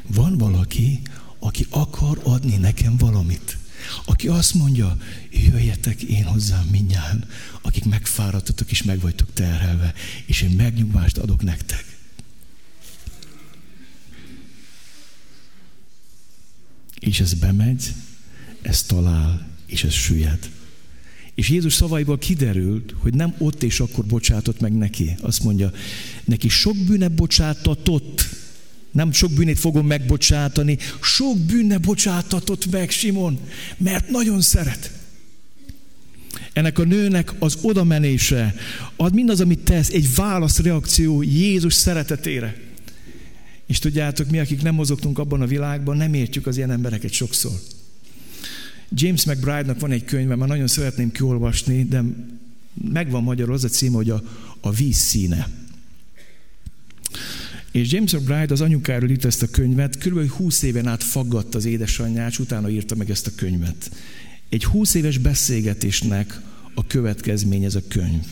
Van 0.07 0.37
valaki, 0.37 1.01
aki 1.45 1.65
akar 1.69 2.19
adni 2.23 2.55
nekem 2.55 2.97
valamit. 2.97 3.57
Aki 4.05 4.27
azt 4.27 4.53
mondja, 4.53 4.97
jöjjetek 5.31 6.01
én 6.01 6.23
hozzám 6.23 6.65
mindjárt, 6.65 7.25
akik 7.61 7.85
megfáradtatok 7.85 8.71
és 8.71 8.83
meg 8.83 8.99
vagytok 8.99 9.33
terhelve, 9.33 9.93
és 10.25 10.41
én 10.41 10.49
megnyugvást 10.49 11.17
adok 11.17 11.41
nektek. 11.41 11.97
És 16.99 17.19
ez 17.19 17.33
bemegy, 17.33 17.93
ez 18.61 18.83
talál, 18.83 19.47
és 19.65 19.83
ez 19.83 19.93
süllyed. 19.93 20.49
És 21.35 21.49
Jézus 21.49 21.73
szavaiból 21.73 22.17
kiderült, 22.17 22.93
hogy 22.97 23.13
nem 23.13 23.35
ott 23.37 23.63
és 23.63 23.79
akkor 23.79 24.05
bocsátott 24.05 24.59
meg 24.59 24.73
neki. 24.73 25.15
Azt 25.21 25.43
mondja, 25.43 25.71
neki 26.23 26.49
sok 26.49 26.77
bűne 26.77 27.07
bocsátatott, 27.07 28.29
nem 28.95 29.11
sok 29.11 29.31
bűnét 29.31 29.59
fogom 29.59 29.87
megbocsátani, 29.87 30.77
sok 31.01 31.39
bűne 31.39 31.77
bocsátatott 31.77 32.71
meg 32.71 32.89
Simon, 32.89 33.39
mert 33.77 34.09
nagyon 34.09 34.41
szeret. 34.41 34.91
Ennek 36.53 36.79
a 36.79 36.83
nőnek 36.83 37.33
az 37.39 37.57
odamenése, 37.61 38.55
ad 38.95 39.13
mindaz, 39.13 39.41
amit 39.41 39.59
tesz, 39.59 39.89
egy 39.89 40.15
válaszreakció 40.15 41.21
Jézus 41.21 41.73
szeretetére. 41.73 42.55
És 43.65 43.79
tudjátok, 43.79 44.29
mi, 44.29 44.39
akik 44.39 44.61
nem 44.61 44.75
mozogtunk 44.75 45.19
abban 45.19 45.41
a 45.41 45.47
világban, 45.47 45.97
nem 45.97 46.13
értjük 46.13 46.47
az 46.47 46.57
ilyen 46.57 46.71
embereket 46.71 47.11
sokszor. 47.11 47.59
James 48.89 49.25
McBride-nak 49.25 49.79
van 49.79 49.91
egy 49.91 50.05
könyve, 50.05 50.35
már 50.35 50.47
nagyon 50.47 50.67
szeretném 50.67 51.11
kiolvasni, 51.11 51.83
de 51.83 52.03
megvan 52.91 53.23
magyarul 53.23 53.53
az 53.53 53.63
a 53.63 53.67
címe, 53.67 53.95
hogy 53.95 54.09
a, 54.09 54.23
a 54.59 54.71
víz 54.71 54.97
színe. 54.97 55.64
És 57.75 57.91
James 57.91 58.13
McBride 58.13 58.53
az 58.53 58.61
anyukáról 58.61 59.09
írt 59.09 59.25
ezt 59.25 59.43
a 59.43 59.47
könyvet, 59.47 59.97
kb. 59.97 60.29
20 60.29 60.61
éven 60.61 60.87
át 60.87 61.03
faggatta 61.03 61.57
az 61.57 61.65
édesanyját, 61.65 62.29
és 62.29 62.39
utána 62.39 62.69
írta 62.69 62.95
meg 62.95 63.09
ezt 63.09 63.27
a 63.27 63.31
könyvet. 63.35 63.91
Egy 64.49 64.63
20 64.63 64.93
éves 64.93 65.17
beszélgetésnek 65.17 66.41
a 66.73 66.87
következmény 66.87 67.63
ez 67.63 67.75
a 67.75 67.81
könyv. 67.87 68.23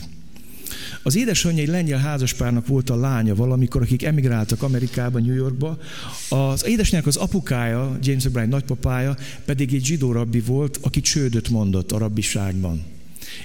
Az 1.02 1.16
édesanyja 1.16 1.62
egy 1.62 1.68
lengyel 1.68 1.98
házaspárnak 1.98 2.66
volt 2.66 2.90
a 2.90 2.96
lánya 2.96 3.34
valamikor, 3.34 3.82
akik 3.82 4.02
emigráltak 4.02 4.62
Amerikába, 4.62 5.18
New 5.18 5.34
Yorkba. 5.34 5.78
Az 6.28 6.66
édesanyjának 6.66 7.08
az 7.08 7.16
apukája, 7.16 7.98
James 8.02 8.24
O'Brien 8.28 8.48
nagypapája 8.48 9.16
pedig 9.44 9.74
egy 9.74 9.84
zsidó 9.84 10.12
rabbi 10.12 10.40
volt, 10.40 10.78
aki 10.82 11.00
csődöt 11.00 11.48
mondott 11.48 11.92
a 11.92 11.98
rabbiságban. 11.98 12.82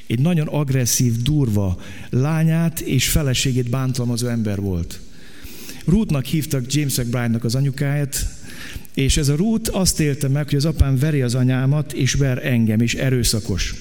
Egy 0.07 0.19
nagyon 0.19 0.47
agresszív, 0.47 1.21
durva 1.21 1.81
lányát 2.09 2.79
és 2.79 3.09
feleségét 3.09 3.69
bántalmazó 3.69 4.27
ember 4.27 4.59
volt. 4.61 4.99
Ruthnak 5.89 6.25
hívtak 6.25 6.73
James 6.73 6.97
McBride-nak 6.97 7.43
az 7.43 7.55
anyukáját, 7.55 8.27
és 8.93 9.17
ez 9.17 9.27
a 9.29 9.35
Ruth 9.35 9.75
azt 9.75 9.99
élte 9.99 10.27
meg, 10.27 10.45
hogy 10.45 10.57
az 10.57 10.65
apám 10.65 10.97
veri 10.97 11.21
az 11.21 11.35
anyámat, 11.35 11.93
és 11.93 12.13
ver 12.13 12.45
engem, 12.45 12.81
és 12.81 12.93
erőszakos. 12.95 13.75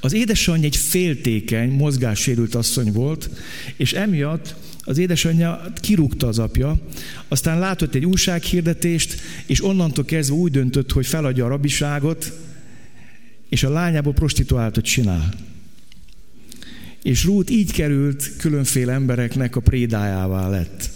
Az 0.00 0.12
édesanyja 0.12 0.66
egy 0.66 0.76
féltékeny, 0.76 1.70
mozgássérült 1.70 2.54
asszony 2.54 2.92
volt, 2.92 3.30
és 3.76 3.92
emiatt 3.92 4.54
az 4.80 4.98
édesanyja 4.98 5.72
kirúgta 5.80 6.26
az 6.26 6.38
apja, 6.38 6.80
aztán 7.28 7.58
látott 7.58 7.94
egy 7.94 8.04
újsághirdetést, 8.04 9.20
és 9.46 9.64
onnantól 9.64 10.04
kezdve 10.04 10.36
úgy 10.36 10.52
döntött, 10.52 10.92
hogy 10.92 11.06
feladja 11.06 11.44
a 11.44 11.48
rabiságot, 11.48 12.32
és 13.48 13.62
a 13.62 13.70
lányából 13.70 14.12
prostituáltat 14.12 14.84
csinál. 14.84 15.34
És 17.04 17.24
Ruth 17.24 17.52
így 17.52 17.72
került 17.72 18.30
különféle 18.38 18.92
embereknek 18.92 19.56
a 19.56 19.60
prédájává 19.60 20.48
lett. 20.48 20.90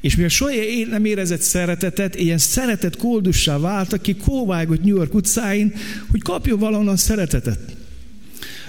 És 0.00 0.14
mivel 0.14 0.30
soha 0.30 0.52
nem 0.90 1.04
érezett 1.04 1.40
szeretetet, 1.40 2.14
ilyen 2.14 2.38
szeretet 2.38 2.96
koldussá 2.96 3.58
vált, 3.58 3.92
aki 3.92 4.16
kóvágott 4.16 4.82
New 4.84 4.96
York 4.96 5.14
utcáin, 5.14 5.74
hogy 6.10 6.22
kapjon 6.22 6.58
valahonnan 6.58 6.96
szeretetet. 6.96 7.58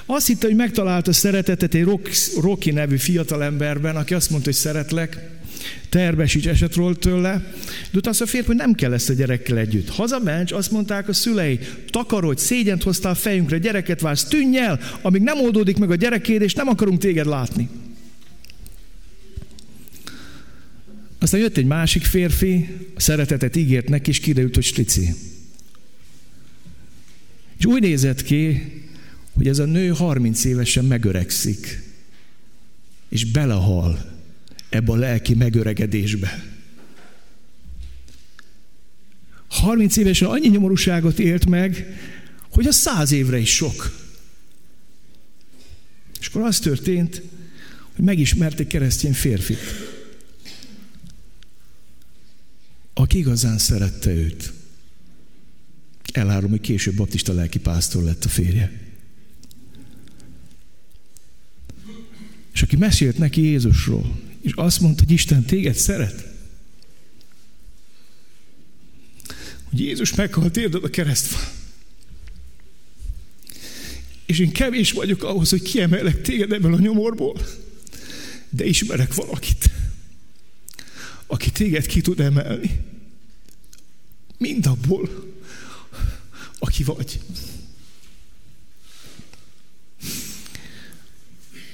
Azt 0.05 0.27
hitte, 0.27 0.47
hogy 0.47 0.55
megtalálta 0.55 1.13
szeretetet 1.13 1.73
egy 1.73 1.87
Rocky 2.41 2.71
nevű 2.71 2.97
fiatalemberben, 2.97 3.95
aki 3.95 4.13
azt 4.13 4.29
mondta, 4.29 4.49
hogy 4.49 4.59
szeretlek, 4.59 5.40
terbesíts 5.89 6.47
esetről 6.47 6.97
tőle, 6.97 7.31
de 7.91 7.97
utána 7.97 8.09
azt 8.09 8.21
a 8.21 8.25
férfi, 8.25 8.47
hogy 8.47 8.55
nem 8.55 8.73
kell 8.73 8.93
ezt 8.93 9.09
a 9.09 9.13
gyerekkel 9.13 9.57
együtt. 9.57 9.89
Hazament, 9.89 10.51
azt 10.51 10.71
mondták 10.71 11.07
a 11.07 11.13
szülei, 11.13 11.59
takarodj, 11.89 12.41
szégyent 12.41 12.83
hoztál 12.83 13.15
fejünkre, 13.15 13.57
gyereket 13.57 14.01
vársz, 14.01 14.23
tűnj 14.23 14.57
el, 14.57 14.79
amíg 15.01 15.21
nem 15.21 15.39
oldódik 15.39 15.77
meg 15.77 15.91
a 15.91 15.95
gyerekéd, 15.95 16.41
és 16.41 16.53
nem 16.53 16.67
akarunk 16.67 16.99
téged 16.99 17.25
látni. 17.25 17.69
Aztán 21.19 21.39
jött 21.39 21.57
egy 21.57 21.65
másik 21.65 22.03
férfi, 22.03 22.69
a 22.95 22.99
szeretetet 22.99 23.55
ígért 23.55 23.89
neki, 23.89 24.09
és 24.09 24.19
kiderült, 24.19 24.55
hogy 24.55 24.63
strici. 24.63 25.13
És 27.57 27.65
úgy 27.65 27.81
nézett 27.81 28.23
ki, 28.23 28.61
hogy 29.33 29.47
ez 29.47 29.59
a 29.59 29.65
nő 29.65 29.87
30 29.87 30.43
évesen 30.45 30.85
megöregszik, 30.85 31.83
és 33.09 33.25
belehal 33.25 34.10
ebbe 34.71 34.91
a 34.91 34.95
lelki 34.95 35.33
megöregedésbe. 35.33 36.59
30 39.47 39.97
évesen 39.97 40.27
annyi 40.27 40.47
nyomorúságot 40.47 41.19
élt 41.19 41.45
meg, 41.45 41.99
hogy 42.49 42.67
a 42.67 42.71
száz 42.71 43.11
évre 43.11 43.37
is 43.37 43.55
sok. 43.55 43.99
És 46.19 46.27
akkor 46.27 46.41
az 46.41 46.59
történt, 46.59 47.21
hogy 47.95 48.05
megismert 48.05 48.59
egy 48.59 48.67
keresztény 48.67 49.13
férfit, 49.13 49.59
aki 52.93 53.17
igazán 53.17 53.57
szerette 53.57 54.11
őt. 54.11 54.53
Elárom, 56.13 56.49
hogy 56.49 56.61
később 56.61 56.95
baptista 56.95 57.33
lelki 57.33 57.59
pásztor 57.59 58.03
lett 58.03 58.25
a 58.25 58.29
férje. 58.29 58.79
És 62.53 62.61
aki 62.61 62.75
mesélt 62.75 63.17
neki 63.17 63.41
Jézusról, 63.41 64.30
és 64.41 64.51
azt 64.55 64.79
mondta, 64.79 65.03
hogy 65.03 65.13
Isten 65.13 65.45
téged 65.45 65.75
szeret. 65.75 66.29
Hogy 69.69 69.79
Jézus 69.79 70.15
meghalt 70.15 70.57
érded 70.57 70.83
a 70.83 70.89
keresztfán. 70.89 71.49
És 74.25 74.39
én 74.39 74.51
kevés 74.51 74.91
vagyok 74.91 75.23
ahhoz, 75.23 75.49
hogy 75.49 75.61
kiemelek 75.61 76.21
téged 76.21 76.51
ebből 76.51 76.73
a 76.73 76.79
nyomorból. 76.79 77.45
De 78.49 78.65
ismerek 78.65 79.13
valakit, 79.13 79.69
aki 81.27 81.51
téged 81.51 81.85
ki 81.85 82.01
tud 82.01 82.19
emelni. 82.19 82.79
Mindabból, 84.37 85.33
aki 86.59 86.83
vagy. 86.83 87.19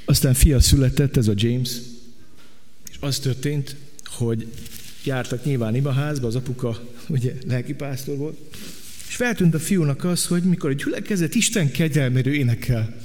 Aztán 0.05 0.33
fia 0.33 0.59
született, 0.59 1.17
ez 1.17 1.27
a 1.27 1.33
James, 1.35 1.69
az 2.99 3.19
történt, 3.19 3.75
hogy 4.05 4.47
jártak 5.03 5.45
nyilván 5.45 5.75
imaházba, 5.75 6.27
az 6.27 6.35
apuka 6.35 6.79
ugye 7.07 7.33
lelkipásztor 7.47 8.17
volt, 8.17 8.37
és 9.07 9.15
feltűnt 9.15 9.53
a 9.53 9.59
fiúnak 9.59 10.03
az, 10.03 10.25
hogy 10.25 10.43
mikor 10.43 10.69
a 10.69 10.73
gyülekezet 10.73 11.35
Isten 11.35 11.71
kegyelméről 11.71 12.33
énekel, 12.33 12.95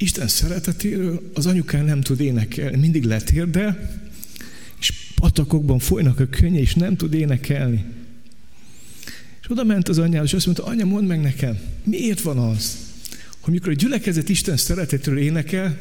Isten 0.00 0.28
szeretetéről 0.28 1.30
az 1.34 1.46
anyukán 1.46 1.84
nem 1.84 2.00
tud 2.00 2.20
énekelni, 2.20 2.76
mindig 2.76 3.04
letérdel, 3.04 4.00
és 4.80 4.92
patakokban 5.14 5.78
folynak 5.78 6.20
a 6.20 6.26
könnye, 6.26 6.60
és 6.60 6.74
nem 6.74 6.96
tud 6.96 7.14
énekelni. 7.14 7.84
És 9.40 9.50
oda 9.50 9.64
ment 9.64 9.88
az 9.88 9.98
anyához, 9.98 10.28
és 10.28 10.34
azt 10.34 10.46
mondta, 10.46 10.64
anya, 10.64 10.84
mondd 10.84 11.06
meg 11.06 11.20
nekem, 11.20 11.58
miért 11.84 12.20
van 12.20 12.38
az, 12.38 12.76
hogy 13.40 13.52
mikor 13.52 13.72
a 13.72 13.74
gyülekezet 13.74 14.28
Isten 14.28 14.56
szeretetről 14.56 15.18
énekel, 15.18 15.78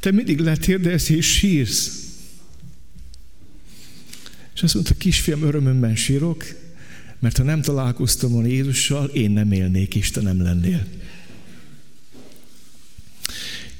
te 0.00 0.10
mindig 0.10 0.38
letérdelsz 0.38 1.08
és 1.08 1.32
sírsz. 1.32 2.03
És 4.54 4.62
azt 4.62 4.74
mondta, 4.74 4.94
kisfiam, 4.94 5.42
örömömben 5.42 5.96
sírok, 5.96 6.44
mert 7.18 7.36
ha 7.36 7.42
nem 7.42 7.62
találkoztam 7.62 8.30
volna 8.30 8.48
Jézussal, 8.48 9.06
én 9.06 9.30
nem 9.30 9.52
élnék, 9.52 9.94
és 9.94 10.10
te 10.10 10.20
lennél. 10.22 10.86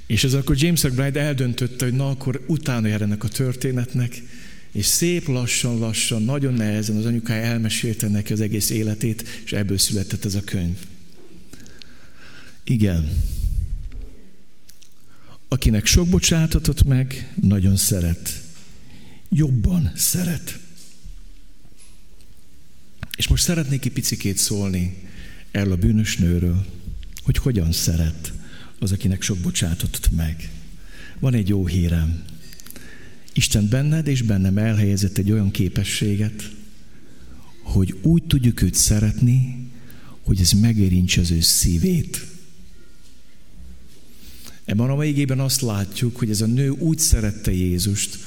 És 0.06 0.24
ez 0.24 0.34
akkor 0.34 0.56
James 0.58 0.82
McBride 0.82 1.20
eldöntötte, 1.20 1.84
hogy 1.84 1.94
na 1.94 2.08
akkor 2.08 2.44
utána 2.46 2.86
jár 2.86 3.02
ennek 3.02 3.24
a 3.24 3.28
történetnek, 3.28 4.22
és 4.72 4.86
szép 4.86 5.28
lassan-lassan, 5.28 6.22
nagyon 6.22 6.54
nehezen 6.54 6.96
az 6.96 7.04
anyukája 7.04 7.42
elmesélte 7.42 8.08
neki 8.08 8.32
az 8.32 8.40
egész 8.40 8.70
életét, 8.70 9.24
és 9.44 9.52
ebből 9.52 9.78
született 9.78 10.24
ez 10.24 10.34
a 10.34 10.40
könyv. 10.44 10.76
Igen. 12.64 13.10
Akinek 15.48 15.86
sok 15.86 16.08
bocsátatot 16.08 16.84
meg, 16.84 17.32
nagyon 17.42 17.76
szeret. 17.76 18.42
Jobban 19.28 19.92
szeret. 19.94 20.58
És 23.16 23.28
most 23.28 23.42
szeretnék 23.42 23.84
egy 23.84 23.92
picikét 23.92 24.38
szólni 24.38 24.96
erről 25.50 25.72
a 25.72 25.76
bűnös 25.76 26.16
nőről, 26.16 26.66
hogy 27.22 27.36
hogyan 27.36 27.72
szeret 27.72 28.32
az, 28.78 28.92
akinek 28.92 29.22
sok 29.22 29.38
bocsátatot 29.38 30.10
meg. 30.10 30.50
Van 31.18 31.34
egy 31.34 31.48
jó 31.48 31.66
hírem. 31.66 32.24
Isten 33.32 33.68
benned 33.68 34.06
és 34.06 34.22
bennem 34.22 34.58
elhelyezett 34.58 35.18
egy 35.18 35.32
olyan 35.32 35.50
képességet, 35.50 36.50
hogy 37.62 37.98
úgy 38.02 38.22
tudjuk 38.22 38.62
őt 38.62 38.74
szeretni, 38.74 39.68
hogy 40.22 40.40
ez 40.40 40.52
megérintse 40.52 41.20
az 41.20 41.30
ő 41.30 41.40
szívét. 41.40 42.26
Ebben 44.64 44.90
a 44.90 44.94
mai 44.94 45.24
azt 45.24 45.60
látjuk, 45.60 46.16
hogy 46.16 46.30
ez 46.30 46.40
a 46.40 46.46
nő 46.46 46.68
úgy 46.68 46.98
szerette 46.98 47.52
Jézust, 47.52 48.18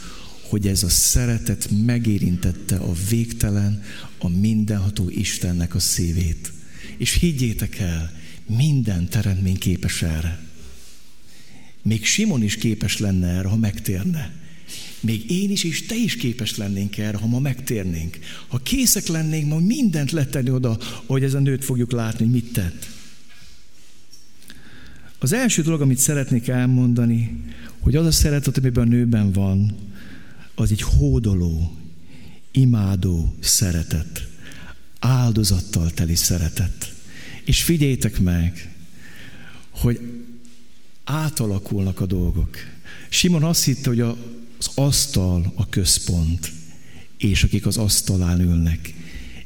hogy 0.50 0.68
ez 0.68 0.84
a 0.84 0.90
szeretet 0.90 1.70
megérintette 1.86 2.76
a 2.76 2.94
végtelen, 3.10 3.84
a 4.18 4.30
mindenható 4.30 5.10
Istennek 5.10 5.76
a 5.76 5.80
szívét. 5.80 6.52
És 6.98 7.14
higgyétek 7.14 7.80
el, 7.80 8.12
minden 8.46 9.10
teremtmény 9.10 9.58
képes 9.58 10.02
erre. 10.02 10.40
Még 11.82 12.06
Simon 12.06 12.44
is 12.44 12.56
képes 12.56 12.98
lenne 12.98 13.28
erre, 13.28 13.48
ha 13.48 13.56
megtérne. 13.56 14.32
Még 15.00 15.32
én 15.32 15.52
is, 15.52 15.64
és 15.64 15.86
te 15.86 15.96
is 15.96 16.16
képes 16.16 16.58
lennénk 16.58 16.98
erre, 16.98 17.18
ha 17.18 17.28
ma 17.28 17.40
megtérnénk. 17.40 18.20
Ha 18.48 18.58
készek 18.58 19.08
lennénk 19.08 19.48
ma 19.48 19.60
mindent 19.60 20.12
letenni 20.12 20.50
oda, 20.50 20.78
hogy 21.06 21.24
ez 21.24 21.34
a 21.34 21.40
nőt 21.40 21.64
fogjuk 21.64 21.92
látni, 21.92 22.26
hogy 22.26 22.34
mit 22.34 22.54
tett. 22.54 22.88
Az 25.20 25.34
első 25.34 25.62
dolog, 25.62 25.82
amit 25.82 25.98
szeretnék 25.98 26.48
elmondani, 26.48 27.44
hogy 27.80 27.96
az 27.96 28.06
a 28.06 28.12
szeretet, 28.12 28.58
amiben 28.58 28.88
a 28.88 28.90
nőben 28.90 29.32
van, 29.32 29.76
az 30.60 30.72
egy 30.72 30.82
hódoló, 30.82 31.78
imádó 32.52 33.36
szeretet, 33.40 34.28
áldozattal 35.00 35.92
teli 35.92 36.16
szeretet. 36.16 36.94
És 37.44 37.64
figyeljétek 37.64 38.20
meg, 38.20 38.76
hogy 39.70 40.00
átalakulnak 41.04 42.00
a 42.00 42.06
dolgok. 42.06 42.58
Simon 43.10 43.44
azt 43.44 43.64
hitte, 43.64 43.90
hogy 43.90 44.00
az 44.00 44.70
asztal 44.76 45.54
a 45.56 45.70
központ, 45.70 46.52
és 47.18 47.44
akik 47.44 47.66
az 47.66 47.78
asztalán 47.78 48.42
ülnek. 48.42 48.94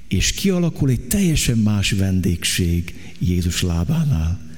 És 0.08 0.32
kialakul 0.32 0.90
egy 0.90 1.08
teljesen 1.08 1.58
más 1.58 1.92
vendégség 1.92 3.14
Jézus 3.20 3.62
lábánál. 3.62 4.51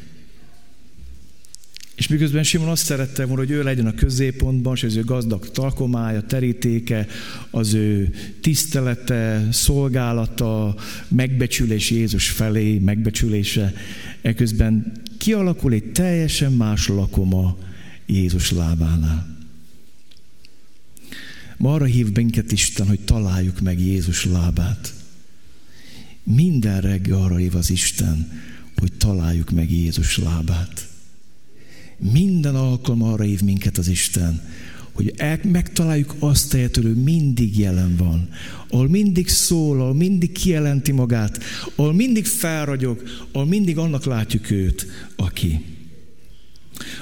És 1.96 2.08
miközben 2.08 2.44
Simon 2.44 2.68
azt 2.70 2.86
szerette 2.86 3.26
volna, 3.26 3.42
hogy 3.42 3.52
ő 3.52 3.64
legyen 3.64 3.86
a 3.86 3.94
középpontban, 3.94 4.76
és 4.76 4.84
az 4.84 4.96
ő 4.96 5.04
gazdag 5.04 5.52
talkomája, 5.52 6.22
terítéke, 6.22 7.08
az 7.50 7.74
ő 7.74 8.14
tisztelete, 8.42 9.48
szolgálata, 9.52 10.76
megbecsülés 11.08 11.90
Jézus 11.90 12.30
felé, 12.30 12.78
megbecsülése, 12.78 13.74
eközben 14.22 14.92
kialakul 15.18 15.74
egy 15.74 15.92
teljesen 15.92 16.52
más 16.52 16.88
lakoma 16.88 17.58
Jézus 18.06 18.52
lábánál. 18.52 19.38
Ma 21.58 21.74
arra 21.74 21.86
hív 21.86 22.12
minket 22.12 22.52
Isten, 22.52 22.88
hogy 22.88 23.00
találjuk 23.00 23.60
meg 23.60 23.80
Jézus 23.80 24.26
lábát. 24.26 24.94
Minden 26.24 26.82
reggel 26.82 27.18
arra 27.18 27.36
hív 27.36 27.56
az 27.56 27.70
Isten, 27.70 28.42
hogy 28.78 28.92
találjuk 28.94 29.50
meg 29.50 29.72
Jézus 29.72 30.18
lábát. 30.18 30.92
Minden 32.12 32.56
alkalom 32.56 33.04
arra 33.04 33.24
hív 33.24 33.42
minket 33.42 33.78
az 33.78 33.88
Isten, 33.88 34.42
hogy 34.92 35.14
el, 35.18 35.40
megtaláljuk 35.44 36.16
azt 36.20 36.52
helyet, 36.52 36.76
hogy 36.76 36.86
ő 36.86 36.94
mindig 36.94 37.58
jelen 37.58 37.96
van, 37.96 38.30
ahol 38.70 38.90
mindig 38.90 39.28
szól, 39.28 39.82
ahol 39.82 39.94
mindig 39.94 40.32
kijelenti 40.32 40.92
magát, 40.92 41.44
ahol 41.76 41.94
mindig 41.94 42.26
felragyog, 42.26 43.04
ahol 43.32 43.48
mindig 43.48 43.78
annak 43.78 44.06
látjuk 44.06 44.52
őt, 44.52 44.88
aki. 45.16 45.66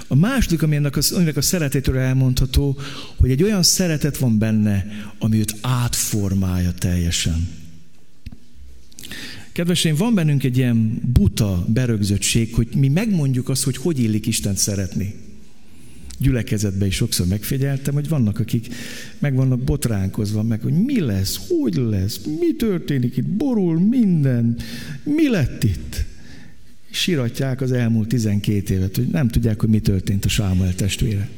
A 0.07 0.15
második, 0.15 0.61
ami 0.63 0.75
ennek 0.75 0.95
a, 0.95 1.01
aminek 1.11 1.37
a 1.37 1.41
szeretétől 1.41 1.97
elmondható, 1.97 2.79
hogy 3.17 3.31
egy 3.31 3.43
olyan 3.43 3.63
szeretet 3.63 4.17
van 4.17 4.37
benne, 4.37 4.85
ami 5.19 5.37
őt 5.37 5.55
átformálja 5.61 6.71
teljesen. 6.71 7.60
Kedveseim, 9.51 9.95
van 9.95 10.13
bennünk 10.13 10.43
egy 10.43 10.57
ilyen 10.57 11.01
buta 11.13 11.65
berögzöttség, 11.67 12.53
hogy 12.53 12.67
mi 12.75 12.87
megmondjuk 12.87 13.49
azt, 13.49 13.63
hogy 13.63 13.77
hogy 13.77 13.99
illik 13.99 14.27
Isten 14.27 14.55
szeretni. 14.55 15.15
Gyülekezetben 16.17 16.87
is 16.87 16.95
sokszor 16.95 17.27
megfigyeltem, 17.27 17.93
hogy 17.93 18.09
vannak, 18.09 18.39
akik 18.39 18.67
meg 19.19 19.35
vannak 19.35 19.59
botránkozva, 19.59 20.43
meg 20.43 20.61
hogy 20.61 20.73
mi 20.73 20.99
lesz, 20.99 21.39
hogy 21.47 21.75
lesz, 21.75 22.19
mi 22.39 22.55
történik 22.55 23.17
itt, 23.17 23.27
borul 23.27 23.79
minden, 23.79 24.55
mi 25.03 25.29
lett 25.29 25.63
itt 25.63 26.05
siratják 26.89 27.61
az 27.61 27.71
elmúlt 27.71 28.07
12 28.07 28.73
évet, 28.73 28.95
hogy 28.95 29.07
nem 29.07 29.27
tudják, 29.27 29.59
hogy 29.59 29.69
mi 29.69 29.79
történt 29.79 30.25
a 30.25 30.29
Sámuel 30.29 30.75
testvére. 30.75 31.29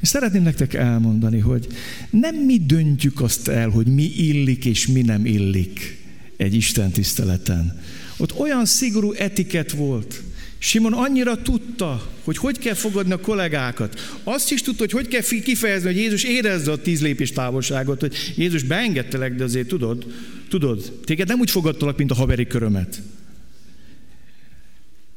És 0.00 0.08
szeretném 0.08 0.42
nektek 0.42 0.74
elmondani, 0.74 1.38
hogy 1.38 1.66
nem 2.10 2.34
mi 2.36 2.58
döntjük 2.58 3.20
azt 3.20 3.48
el, 3.48 3.68
hogy 3.68 3.86
mi 3.86 4.12
illik 4.16 4.64
és 4.64 4.86
mi 4.86 5.02
nem 5.02 5.26
illik 5.26 5.99
egy 6.40 6.54
Isten 6.54 6.90
tiszteleten. 6.90 7.80
Ott 8.16 8.38
olyan 8.38 8.64
szigorú 8.64 9.12
etiket 9.12 9.72
volt. 9.72 10.22
Simon 10.58 10.92
annyira 10.92 11.42
tudta, 11.42 12.10
hogy 12.24 12.36
hogy 12.36 12.58
kell 12.58 12.74
fogadni 12.74 13.12
a 13.12 13.20
kollégákat. 13.20 14.00
Azt 14.22 14.52
is 14.52 14.62
tudta, 14.62 14.80
hogy 14.80 14.92
hogy 14.92 15.08
kell 15.08 15.40
kifejezni, 15.42 15.86
hogy 15.86 15.96
Jézus 15.96 16.22
érezze 16.22 16.72
a 16.72 16.82
tíz 16.82 17.00
lépés 17.00 17.32
távolságot, 17.32 18.00
hogy 18.00 18.14
Jézus 18.36 18.62
beengedtelek, 18.62 19.34
de 19.34 19.44
azért 19.44 19.68
tudod, 19.68 20.06
tudod, 20.48 20.92
téged 21.04 21.28
nem 21.28 21.40
úgy 21.40 21.50
fogadtalak, 21.50 21.96
mint 21.96 22.10
a 22.10 22.14
haveri 22.14 22.46
körömet. 22.46 23.02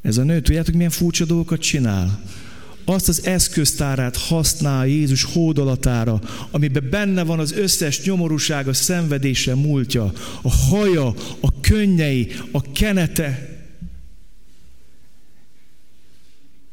Ez 0.01 0.17
a 0.17 0.23
nő, 0.23 0.41
tudjátok, 0.41 0.75
milyen 0.75 0.89
furcsa 0.89 1.25
dolgokat 1.25 1.61
csinál? 1.61 2.23
Azt 2.85 3.07
az 3.07 3.25
eszköztárát 3.25 4.17
használ 4.17 4.87
Jézus 4.87 5.23
hódolatára, 5.23 6.21
amiben 6.51 6.89
benne 6.89 7.23
van 7.23 7.39
az 7.39 7.51
összes 7.51 8.03
nyomorúság, 8.03 8.67
a 8.67 8.73
szenvedése 8.73 9.55
múltja, 9.55 10.13
a 10.41 10.51
haja, 10.51 11.07
a 11.39 11.59
könnyei, 11.61 12.31
a 12.51 12.71
kenete. 12.71 13.49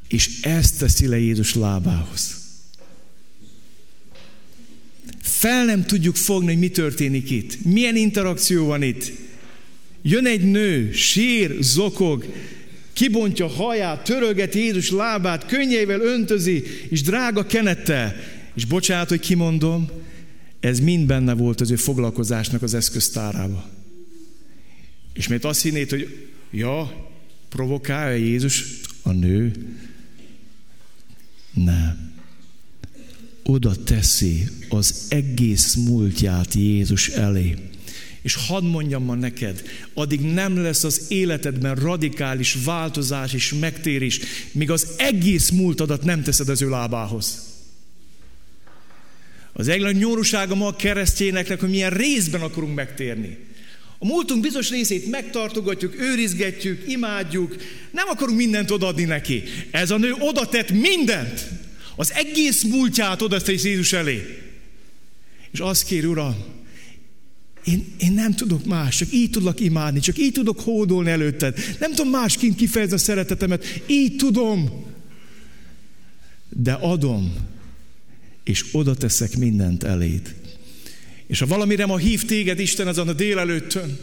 És 0.08 0.40
ezt 0.42 0.78
teszi 0.78 1.06
le 1.06 1.18
Jézus 1.18 1.54
lábához. 1.54 2.38
Fel 5.20 5.64
nem 5.64 5.84
tudjuk 5.84 6.16
fogni, 6.16 6.46
hogy 6.46 6.58
mi 6.58 6.68
történik 6.68 7.30
itt. 7.30 7.64
Milyen 7.64 7.96
interakció 7.96 8.66
van 8.66 8.82
itt. 8.82 9.12
Jön 10.02 10.26
egy 10.26 10.50
nő, 10.50 10.92
sír, 10.92 11.56
zokog, 11.60 12.24
kibontja 13.00 13.46
haját, 13.46 14.04
töröget 14.04 14.54
Jézus 14.54 14.90
lábát, 14.90 15.46
könnyeivel 15.46 16.00
öntözi, 16.00 16.64
és 16.88 17.02
drága 17.02 17.46
kenettel. 17.46 18.14
És 18.54 18.64
bocsánat, 18.64 19.08
hogy 19.08 19.20
kimondom, 19.20 19.90
ez 20.60 20.80
mind 20.80 21.06
benne 21.06 21.32
volt 21.32 21.60
az 21.60 21.70
ő 21.70 21.76
foglalkozásnak 21.76 22.62
az 22.62 22.74
eszköztárába. 22.74 23.68
És 25.12 25.28
miért 25.28 25.44
azt 25.44 25.62
hinnéd, 25.62 25.90
hogy 25.90 26.28
ja, 26.50 27.08
provokálja 27.48 28.24
Jézus 28.24 28.64
a 29.02 29.10
nő? 29.10 29.52
Nem. 31.52 32.12
Oda 33.42 33.74
teszi 33.84 34.48
az 34.68 35.06
egész 35.08 35.74
múltját 35.74 36.54
Jézus 36.54 37.08
elé. 37.08 37.69
És 38.22 38.34
hadd 38.34 38.62
mondjam 38.62 39.04
ma 39.04 39.14
neked, 39.14 39.62
addig 39.94 40.20
nem 40.20 40.62
lesz 40.62 40.84
az 40.84 41.04
életedben 41.08 41.74
radikális 41.74 42.56
változás 42.64 43.32
és 43.32 43.54
megtérés, 43.60 44.20
míg 44.52 44.70
az 44.70 44.86
egész 44.96 45.50
múltadat 45.50 46.04
nem 46.04 46.22
teszed 46.22 46.48
az 46.48 46.62
ő 46.62 46.68
lábához. 46.68 47.48
Az 49.52 49.68
egyik 49.68 49.98
nyomorúsága 49.98 50.54
ma 50.54 50.66
a 50.66 50.76
keresztényeknek, 50.76 51.60
hogy 51.60 51.70
milyen 51.70 51.90
részben 51.90 52.40
akarunk 52.40 52.74
megtérni. 52.74 53.38
A 53.98 54.06
múltunk 54.06 54.42
bizonyos 54.42 54.70
részét 54.70 55.10
megtartogatjuk, 55.10 56.00
őrizgetjük, 56.00 56.82
imádjuk, 56.86 57.56
nem 57.90 58.08
akarunk 58.08 58.38
mindent 58.38 58.70
odaadni 58.70 59.04
neki. 59.04 59.42
Ez 59.70 59.90
a 59.90 59.96
nő 59.96 60.12
oda 60.18 60.46
tett 60.46 60.70
mindent. 60.70 61.48
Az 61.96 62.12
egész 62.12 62.62
múltját 62.62 63.22
oda 63.22 63.38
Jézus 63.46 63.92
elé. 63.92 64.38
És 65.50 65.58
azt 65.58 65.84
kér, 65.84 66.06
Uram, 66.06 66.59
én, 67.64 67.86
én 67.98 68.12
nem 68.12 68.34
tudok 68.34 68.64
más, 68.64 68.96
csak 68.96 69.12
így 69.12 69.30
tudlak 69.30 69.60
imádni, 69.60 70.00
csak 70.00 70.18
így 70.18 70.32
tudok 70.32 70.60
hódolni 70.60 71.10
előtted. 71.10 71.58
Nem 71.78 71.94
tudom 71.94 72.10
másként 72.10 72.56
kifejezni 72.56 72.94
a 72.94 72.98
szeretetemet, 72.98 73.82
így 73.86 74.16
tudom. 74.16 74.84
De 76.48 76.72
adom, 76.72 77.34
és 78.44 78.64
oda 78.72 78.94
teszek 78.94 79.36
mindent 79.36 79.82
eléd. 79.82 80.34
És 81.26 81.38
ha 81.38 81.46
valamire 81.46 81.86
ma 81.86 81.96
hív 81.96 82.24
téged 82.24 82.58
Isten 82.58 82.86
azon 82.86 83.08
a 83.08 83.12
délelőttön, 83.12 83.98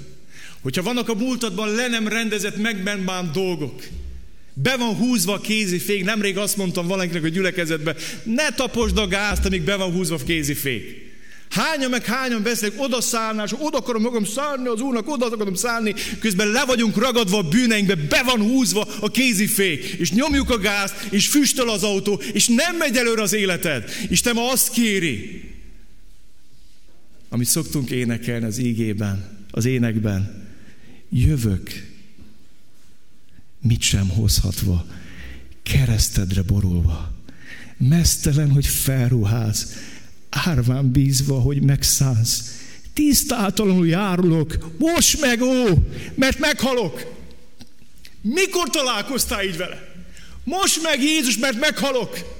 hogyha 0.62 0.84
vannak 0.84 1.10
a 1.10 1.16
múltadban 1.16 1.76
le 1.76 1.88
nem 1.88 2.08
rendezett, 2.08 2.58
megbenbánt 2.58 3.32
dolgok, 3.32 3.84
be 4.53 4.78
van 4.78 4.95
húzva 4.95 5.34
a 5.34 5.41
kézifék, 5.41 6.03
nemrég 6.03 6.38
azt 6.38 6.58
mondtam 6.58 6.88
valakinek 6.88 7.24
a 7.24 7.28
gyülekezetben, 7.28 7.95
ne 8.24 8.49
taposd 8.49 8.97
a 8.97 9.08
gázt, 9.08 9.45
amíg 9.45 9.62
be 9.62 9.76
van 9.76 9.91
húzva 9.91 10.16
a 10.16 10.24
kézifék. 10.24 11.07
Hányan 11.49 11.89
meg 11.89 12.05
hányan 12.05 12.43
beszélek, 12.43 12.81
oda 12.81 13.01
szállnál, 13.01 13.45
és 13.45 13.53
oda 13.59 13.77
akarom 13.77 14.01
magam 14.01 14.25
szállni 14.25 14.67
az 14.67 14.81
Úrnak, 14.81 15.09
oda 15.09 15.25
akarom 15.25 15.53
szállni, 15.53 15.93
közben 16.19 16.47
le 16.47 16.65
vagyunk 16.65 16.97
ragadva 16.97 17.37
a 17.37 17.47
bűneinkbe, 17.49 17.95
be 17.95 18.23
van 18.23 18.41
húzva 18.41 18.87
a 18.99 19.11
kézifék, 19.11 19.83
és 19.83 20.11
nyomjuk 20.11 20.49
a 20.49 20.57
gázt, 20.57 20.95
és 21.09 21.27
füstöl 21.27 21.69
az 21.69 21.83
autó, 21.83 22.21
és 22.33 22.47
nem 22.47 22.75
megy 22.75 22.97
előre 22.97 23.21
az 23.21 23.33
életed. 23.33 23.89
Isten 24.09 24.33
ma 24.33 24.51
azt 24.51 24.69
kéri, 24.69 25.43
amit 27.29 27.47
szoktunk 27.47 27.89
énekelni 27.89 28.45
az 28.45 28.57
ígében, 28.57 29.45
az 29.51 29.65
énekben. 29.65 30.45
Jövök, 31.09 31.69
mit 33.61 33.81
sem 33.81 34.09
hozhatva, 34.09 34.85
keresztedre 35.63 36.41
borulva, 36.41 37.13
mesztelen, 37.77 38.51
hogy 38.51 38.65
felruház, 38.65 39.73
árván 40.30 40.91
bízva, 40.91 41.39
hogy 41.39 41.61
megszánsz. 41.61 42.61
Tisztátalanul 42.93 43.88
járulok, 43.88 44.78
most 44.78 45.21
meg 45.21 45.41
ó, 45.41 45.65
mert 46.15 46.39
meghalok. 46.39 47.15
Mikor 48.21 48.69
találkoztál 48.69 49.43
így 49.43 49.57
vele? 49.57 49.95
Most 50.43 50.82
meg 50.84 51.01
Jézus, 51.01 51.38
mert 51.38 51.59
meghalok. 51.59 52.36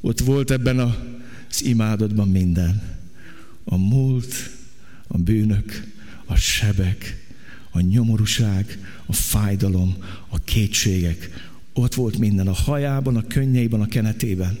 Ott 0.00 0.20
volt 0.20 0.50
ebben 0.50 0.78
az 0.78 1.62
imádatban 1.64 2.28
minden. 2.28 3.00
A 3.64 3.76
múlt, 3.76 4.34
a 5.06 5.18
bűnök, 5.18 5.86
a 6.26 6.36
sebek, 6.36 7.26
a 7.70 7.80
nyomorúság, 7.80 8.78
a 9.06 9.12
fájdalom, 9.12 9.96
a 10.28 10.38
kétségek, 10.38 11.50
ott 11.72 11.94
volt 11.94 12.18
minden 12.18 12.46
a 12.46 12.52
hajában, 12.52 13.16
a 13.16 13.26
könnyeiben, 13.26 13.80
a 13.80 13.86
kenetében. 13.86 14.58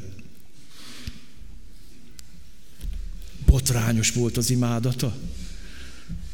Botrányos 3.46 4.12
volt 4.12 4.36
az 4.36 4.50
imádata. 4.50 5.16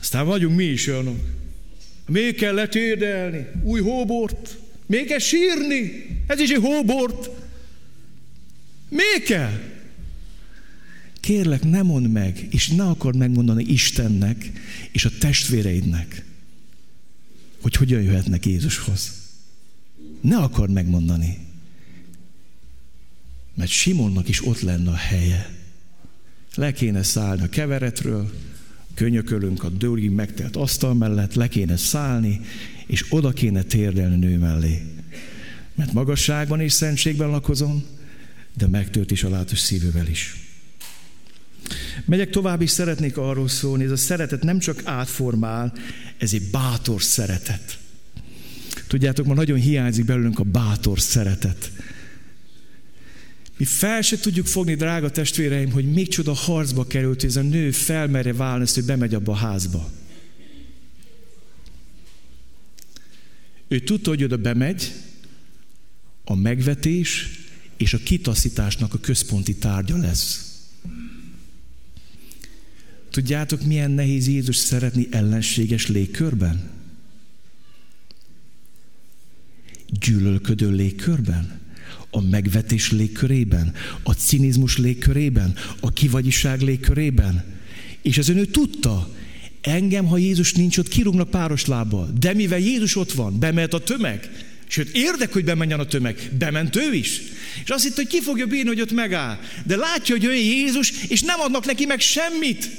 Aztán 0.00 0.26
vagyunk 0.26 0.56
mi 0.56 0.64
is 0.64 0.86
olyanok. 0.86 1.18
Még 2.06 2.34
kell 2.34 2.54
letérdelni, 2.54 3.46
új 3.62 3.80
hóbort, 3.80 4.58
még 4.86 5.06
kell 5.06 5.18
sírni, 5.18 6.06
ez 6.26 6.40
is 6.40 6.50
egy 6.50 6.60
hóbort. 6.62 7.30
Még 8.88 9.22
kell? 9.26 9.60
Kérlek, 11.20 11.62
ne 11.62 11.82
mondd 11.82 12.06
meg, 12.06 12.46
és 12.50 12.68
ne 12.68 12.84
akard 12.84 13.16
megmondani 13.16 13.64
Istennek 13.64 14.50
és 14.92 15.04
a 15.04 15.10
testvéreidnek, 15.18 16.24
hogy 17.60 17.74
hogyan 17.74 18.02
jöhetnek 18.02 18.46
Jézushoz. 18.46 19.27
Ne 20.20 20.36
akard 20.36 20.72
megmondani. 20.72 21.38
Mert 23.54 23.70
Simonnak 23.70 24.28
is 24.28 24.46
ott 24.46 24.60
lenne 24.60 24.90
a 24.90 24.94
helye. 24.94 25.50
Le 26.54 26.72
kéne 26.72 27.02
szállni 27.02 27.42
a 27.42 27.48
keveretről, 27.48 28.30
könyökölünk 28.94 29.64
a 29.64 29.68
dőlig 29.68 30.10
megtelt 30.10 30.56
asztal 30.56 30.94
mellett, 30.94 31.34
le 31.34 31.48
kéne 31.48 31.76
szállni, 31.76 32.40
és 32.86 33.04
oda 33.08 33.32
kéne 33.32 33.62
térdelni 33.62 34.16
nő 34.16 34.38
mellé. 34.38 34.82
Mert 35.74 35.92
magasságban 35.92 36.60
és 36.60 36.72
szentségben 36.72 37.28
lakozom, 37.28 37.84
de 38.54 38.66
megtört 38.66 39.10
is 39.10 39.22
a 39.22 39.28
látos 39.28 39.58
szívővel 39.58 40.06
is. 40.06 40.36
Megyek 42.04 42.30
tovább, 42.30 42.62
és 42.62 42.70
szeretnék 42.70 43.16
arról 43.16 43.48
szólni, 43.48 43.84
ez 43.84 43.90
a 43.90 43.96
szeretet 43.96 44.42
nem 44.42 44.58
csak 44.58 44.80
átformál, 44.84 45.72
ez 46.18 46.32
egy 46.32 46.50
bátor 46.50 47.02
szeretet. 47.02 47.78
Tudjátok, 48.88 49.26
ma 49.26 49.34
nagyon 49.34 49.58
hiányzik 49.58 50.04
belőlünk 50.04 50.38
a 50.38 50.42
bátor 50.42 51.00
szeretet. 51.00 51.72
Mi 53.56 53.64
fel 53.64 54.02
se 54.02 54.18
tudjuk 54.18 54.46
fogni, 54.46 54.74
drága 54.74 55.10
testvéreim, 55.10 55.70
hogy 55.70 55.92
még 55.92 56.08
csoda 56.08 56.32
harcba 56.32 56.86
került, 56.86 57.20
hogy 57.20 57.30
ez 57.30 57.36
a 57.36 57.42
nő 57.42 57.70
felmerje 57.70 58.32
válni, 58.32 58.64
hogy 58.74 58.84
bemegy 58.84 59.14
abba 59.14 59.32
a 59.32 59.36
házba. 59.36 59.90
Ő 63.68 63.78
tudta, 63.78 64.10
hogy 64.10 64.24
oda 64.24 64.36
bemegy, 64.36 64.92
a 66.24 66.34
megvetés 66.34 67.30
és 67.76 67.94
a 67.94 67.98
kitaszításnak 67.98 68.94
a 68.94 68.98
központi 68.98 69.56
tárgya 69.56 69.96
lesz. 69.96 70.46
Tudjátok, 73.10 73.62
milyen 73.62 73.90
nehéz 73.90 74.28
Jézus 74.28 74.56
szeretni 74.56 75.08
ellenséges 75.10 75.86
légkörben? 75.86 76.77
Gyűlölködő 79.90 80.70
légkörben? 80.70 81.60
A 82.10 82.20
megvetés 82.20 82.90
légkörében? 82.90 83.74
A 84.02 84.12
cinizmus 84.12 84.78
légkörében? 84.78 85.54
A 85.80 85.92
kivagyiság 85.92 86.60
légkörében? 86.60 87.44
És 88.02 88.18
az 88.18 88.28
ő 88.28 88.44
tudta, 88.44 89.14
engem, 89.60 90.06
ha 90.06 90.16
Jézus 90.16 90.52
nincs 90.52 90.78
ott, 90.78 90.88
kirúgnak 90.88 91.30
páros 91.30 91.66
lábbal. 91.66 92.12
De 92.20 92.34
mivel 92.34 92.58
Jézus 92.58 92.96
ott 92.96 93.12
van, 93.12 93.38
bemehet 93.38 93.74
a 93.74 93.82
tömeg, 93.82 94.30
Sőt, 94.70 94.88
érdek, 94.94 95.32
hogy 95.32 95.44
bemenjen 95.44 95.80
a 95.80 95.86
tömeg. 95.86 96.30
Bement 96.38 96.76
ő 96.76 96.94
is. 96.94 97.20
És 97.64 97.70
azt 97.70 97.84
hitt, 97.84 97.94
hogy 97.94 98.06
ki 98.06 98.20
fogja 98.20 98.46
bírni, 98.46 98.68
hogy 98.68 98.80
ott 98.80 98.92
megáll. 98.92 99.38
De 99.64 99.76
látja, 99.76 100.14
hogy 100.14 100.24
jön 100.24 100.34
Jézus, 100.34 100.92
és 101.08 101.22
nem 101.22 101.40
adnak 101.40 101.64
neki 101.64 101.84
meg 101.84 102.00
semmit. 102.00 102.70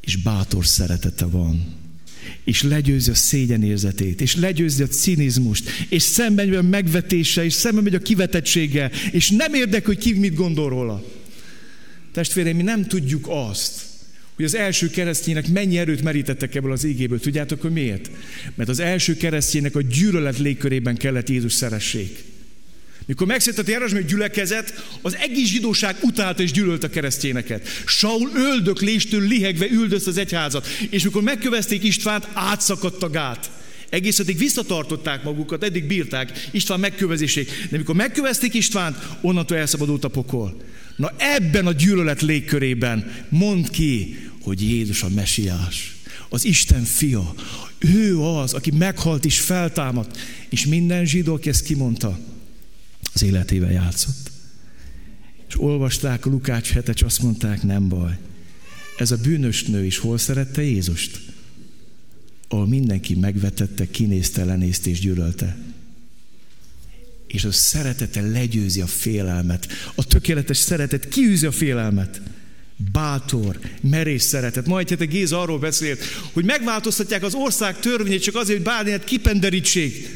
És 0.00 0.16
bátor 0.16 0.66
szeretete 0.66 1.24
van. 1.24 1.74
És 2.46 2.62
legyőzi 2.62 3.10
a 3.10 3.14
szégyenérzetét, 3.14 4.20
és 4.20 4.36
legyőzi 4.36 4.82
a 4.82 4.86
cinizmust, 4.86 5.70
és 5.88 6.02
szemben 6.02 6.48
megy 6.48 6.56
a 6.56 6.62
megvetése, 6.62 7.44
és 7.44 7.52
szemben 7.52 7.84
megy 7.84 7.94
a 7.94 7.98
kivetettséggel, 7.98 8.90
és 9.12 9.30
nem 9.30 9.54
érdek, 9.54 9.86
hogy 9.86 9.98
ki 9.98 10.12
mit 10.12 10.34
gondol 10.34 10.68
róla. 10.68 11.04
Testvéreim, 12.12 12.56
mi 12.56 12.62
nem 12.62 12.84
tudjuk 12.84 13.26
azt, 13.28 13.82
hogy 14.34 14.44
az 14.44 14.54
első 14.54 14.90
keresztények 14.90 15.48
mennyi 15.48 15.78
erőt 15.78 16.02
merítettek 16.02 16.54
ebből 16.54 16.72
az 16.72 16.84
égéből. 16.84 17.20
Tudjátok, 17.20 17.60
hogy 17.60 17.72
miért? 17.72 18.10
Mert 18.54 18.68
az 18.68 18.80
első 18.80 19.16
kereszténynek 19.16 19.76
a 19.76 19.82
gyűlölet 19.82 20.38
légkörében 20.38 20.96
kellett 20.96 21.28
Jézus 21.28 21.52
szeressék. 21.52 22.24
Mikor 23.06 23.26
megszedett 23.26 23.66
a 23.66 23.70
Jeruzsálemi 23.70 24.06
gyülekezet, 24.06 24.98
az 25.02 25.16
egész 25.16 25.48
zsidóság 25.48 25.96
utálta 26.02 26.42
és 26.42 26.52
gyűlölt 26.52 26.84
a 26.84 26.90
keresztényeket. 26.90 27.68
Saul 27.86 28.30
öldökléstől 28.34 29.20
lihegve 29.20 29.66
üldözt 29.70 30.06
az 30.06 30.16
egyházat, 30.16 30.66
és 30.90 31.02
mikor 31.02 31.22
megkövezték 31.22 31.82
Istvánt, 31.82 32.28
átszakadt 32.32 33.02
a 33.02 33.10
gát. 33.10 33.50
Egész 33.90 34.18
addig 34.18 34.38
visszatartották 34.38 35.22
magukat, 35.22 35.64
eddig 35.64 35.84
bírták 35.84 36.48
István 36.50 36.80
megkövezését. 36.80 37.50
De 37.70 37.76
mikor 37.76 37.94
megkövezték 37.94 38.54
Istvánt, 38.54 38.96
onnantól 39.20 39.56
elszabadult 39.56 40.04
a 40.04 40.08
pokol. 40.08 40.56
Na 40.96 41.12
ebben 41.16 41.66
a 41.66 41.72
gyűlölet 41.72 42.22
légkörében 42.22 43.26
mond 43.28 43.70
ki, 43.70 44.16
hogy 44.42 44.62
Jézus 44.62 45.02
a 45.02 45.08
mesiás, 45.08 45.96
az 46.28 46.44
Isten 46.44 46.84
fia. 46.84 47.34
Ő 47.78 48.20
az, 48.20 48.52
aki 48.52 48.70
meghalt 48.70 49.24
és 49.24 49.40
feltámadt. 49.40 50.18
És 50.48 50.66
minden 50.66 51.04
zsidó, 51.04 51.34
aki 51.34 51.48
ezt 51.48 51.64
kimondta, 51.64 52.18
az 53.16 53.22
életével 53.22 53.72
játszott. 53.72 54.30
És 55.48 55.60
olvasták 55.60 56.24
Lukács 56.24 56.70
hetet, 56.70 56.94
és 56.94 57.02
azt 57.02 57.22
mondták, 57.22 57.62
nem 57.62 57.88
baj. 57.88 58.18
Ez 58.96 59.10
a 59.10 59.16
bűnös 59.16 59.64
nő 59.64 59.84
is 59.84 59.98
hol 59.98 60.18
szerette 60.18 60.62
Jézust? 60.62 61.20
Ahol 62.48 62.66
mindenki 62.66 63.14
megvetette, 63.14 63.90
kinézte, 63.90 64.44
lenézte 64.44 64.90
és 64.90 65.00
gyűlölte 65.00 65.56
és 67.26 67.44
a 67.44 67.52
szeretete 67.52 68.20
legyőzi 68.20 68.80
a 68.80 68.86
félelmet. 68.86 69.66
A 69.94 70.06
tökéletes 70.06 70.56
szeretet 70.56 71.08
kiűzi 71.08 71.46
a 71.46 71.52
félelmet. 71.52 72.20
Bátor, 72.92 73.58
merész 73.80 74.24
szeretet. 74.24 74.66
Majd 74.66 74.88
hát 74.88 75.08
Géza 75.08 75.40
arról 75.40 75.58
beszélt, 75.58 76.00
hogy 76.32 76.44
megváltoztatják 76.44 77.22
az 77.22 77.34
ország 77.34 77.78
törvényét 77.78 78.22
csak 78.22 78.34
azért, 78.34 78.56
hogy 78.56 78.66
bármilyen 78.66 79.02
kipenderítsék. 79.04 80.08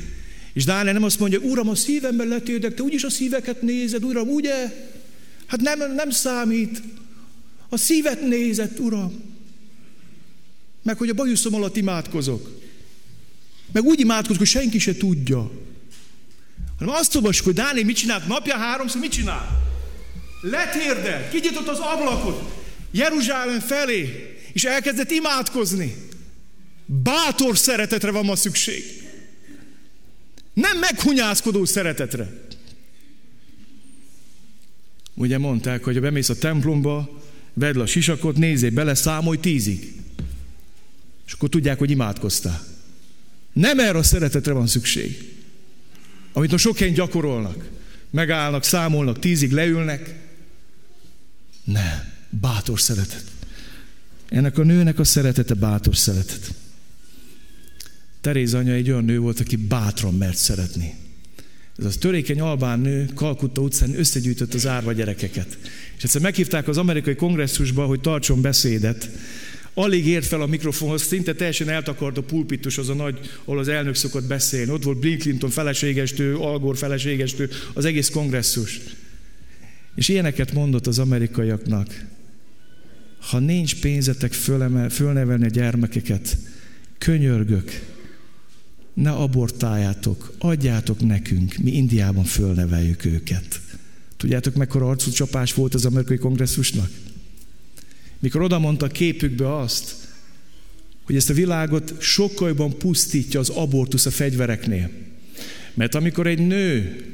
És 0.61 0.67
Dániel 0.67 0.93
nem 0.93 1.03
azt 1.03 1.19
mondja, 1.19 1.39
Uram, 1.39 1.69
a 1.69 1.75
szívemben 1.75 2.29
letérdek, 2.29 2.75
te 2.75 2.83
úgyis 2.83 3.03
a 3.03 3.11
szíveket 3.11 3.63
nézed, 3.63 4.05
Uram, 4.05 4.29
ugye? 4.29 4.55
Hát 5.47 5.61
nem, 5.61 5.95
nem 5.95 6.11
számít. 6.11 6.83
A 7.69 7.77
szívet 7.77 8.21
nézed, 8.21 8.79
Uram. 8.79 9.23
Meg 10.83 10.97
hogy 10.99 11.09
a 11.09 11.15
bajuszom 11.15 11.55
alatt 11.55 11.77
imádkozok. 11.77 12.61
Meg 13.73 13.85
úgy 13.85 14.01
imádkozok, 14.01 14.39
hogy 14.39 14.47
senki 14.47 14.79
se 14.79 14.97
tudja. 14.97 15.51
Hanem 16.79 16.95
azt 16.95 17.15
olvasjuk, 17.15 17.47
hogy 17.47 17.55
Dániel 17.55 17.85
mit 17.85 17.97
csinált 17.97 18.27
napja 18.27 18.57
háromszor, 18.57 19.01
mit 19.01 19.11
csinál? 19.11 19.63
Letérdelt, 20.41 21.31
kinyitott 21.31 21.69
az 21.69 21.79
ablakot 21.79 22.53
Jeruzsálem 22.91 23.61
felé, 23.61 24.37
és 24.53 24.65
elkezdett 24.65 25.11
imádkozni. 25.11 25.97
Bátor 26.87 27.59
szeretetre 27.59 28.11
van 28.11 28.25
ma 28.25 28.37
szükség. 28.37 29.00
Nem 30.61 30.79
meghunyászkodó 30.79 31.65
szeretetre. 31.65 32.31
Ugye 35.15 35.39
mondták, 35.39 35.85
hogy 35.85 35.95
ha 35.95 36.01
bemész 36.01 36.29
a 36.29 36.39
templomba, 36.39 37.23
vedd 37.53 37.77
le 37.77 37.83
a 37.83 37.87
sisakot, 37.87 38.37
nézzél 38.37 38.71
bele, 38.71 38.95
számolj 38.95 39.39
tízig. 39.39 39.95
És 41.27 41.33
akkor 41.33 41.49
tudják, 41.49 41.79
hogy 41.79 41.91
imádkoztál. 41.91 42.65
Nem 43.53 43.79
erre 43.79 43.99
a 43.99 44.03
szeretetre 44.03 44.53
van 44.53 44.67
szükség 44.67 45.31
amit 46.33 46.51
most 46.51 46.65
sok 46.65 46.79
helyen 46.79 46.95
gyakorolnak. 46.95 47.69
Megállnak, 48.11 48.65
számolnak, 48.65 49.19
tízig 49.19 49.53
leülnek. 49.53 50.15
Nem, 51.65 52.13
bátor 52.29 52.81
szeretet. 52.81 53.25
Ennek 54.29 54.59
a 54.59 54.63
nőnek 54.63 54.99
a 54.99 55.05
szeretete 55.05 55.55
bátor 55.55 55.97
szeretet. 55.97 56.55
Teréz 58.21 58.55
anya 58.55 58.73
egy 58.73 58.91
olyan 58.91 59.05
nő 59.05 59.19
volt, 59.19 59.41
aki 59.41 59.57
bátran 59.57 60.15
mert 60.15 60.37
szeretni. 60.37 60.95
Ez 61.79 61.85
az 61.85 61.97
törékeny 61.97 62.41
albán 62.41 62.81
nő 62.81 63.09
Kalkutta 63.15 63.61
utcán 63.61 63.99
összegyűjtött 63.99 64.55
az 64.55 64.67
árva 64.67 64.93
gyerekeket. 64.93 65.59
És 65.97 66.03
egyszer 66.03 66.21
meghívták 66.21 66.69
az 66.69 66.77
amerikai 66.77 67.15
kongresszusba, 67.15 67.87
hogy 67.87 68.01
tartson 68.01 68.41
beszédet, 68.41 69.11
Alig 69.75 70.07
ért 70.07 70.27
fel 70.27 70.41
a 70.41 70.47
mikrofonhoz, 70.47 71.03
szinte 71.03 71.35
teljesen 71.35 71.69
eltakart 71.69 72.19
a 72.19 72.23
pulpitus, 72.23 72.79
az 72.79 72.89
a 72.89 72.95
nagy, 72.95 73.19
ahol 73.45 73.59
az 73.59 73.69
elnök 73.69 73.95
szokott 73.95 74.25
beszélni. 74.25 74.71
Ott 74.71 74.83
volt 74.83 74.99
Bill 74.99 75.17
Clinton 75.17 75.51
feleségestő, 75.51 76.37
Algor 76.37 76.77
feleségestő, 76.77 77.49
az 77.73 77.85
egész 77.85 78.09
kongresszus. 78.09 78.81
És 79.95 80.09
ilyeneket 80.09 80.53
mondott 80.53 80.87
az 80.87 80.99
amerikaiaknak. 80.99 82.05
Ha 83.21 83.39
nincs 83.39 83.81
pénzetek 83.81 84.33
fölemel, 84.33 84.89
fölnevelni 84.89 85.45
a 85.45 85.49
gyermekeket, 85.49 86.37
könyörgök, 86.99 87.83
ne 88.95 89.11
abortáljátok, 89.11 90.35
adjátok 90.39 91.01
nekünk, 91.01 91.57
mi 91.57 91.71
Indiában 91.71 92.25
fölneveljük 92.25 93.05
őket. 93.05 93.61
Tudjátok, 94.17 94.55
mekkora 94.55 94.89
arcú 94.89 95.11
csapás 95.11 95.55
volt 95.55 95.75
az 95.75 95.85
amerikai 95.85 96.19
kongresszusnak? 96.19 96.91
mikor 98.21 98.43
oda 98.43 98.59
mondta 98.59 98.87
képükbe 98.87 99.57
azt, 99.57 99.95
hogy 101.03 101.17
ezt 101.17 101.31
a 101.31 101.35
világot 101.35 101.95
sokkal 102.01 102.49
jobban 102.49 102.79
pusztítja 102.79 103.41
az 103.41 103.49
abortusz 103.49 104.07
a 104.07 104.11
fegyvereknél. 104.11 104.91
Mert 105.75 105.95
amikor 105.95 106.27
egy 106.27 106.47
nő 106.47 107.05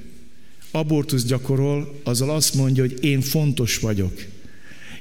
abortusz 0.70 1.24
gyakorol, 1.24 2.00
azzal 2.04 2.30
azt 2.30 2.54
mondja, 2.54 2.82
hogy 2.82 3.04
én 3.04 3.20
fontos 3.20 3.78
vagyok. 3.78 4.24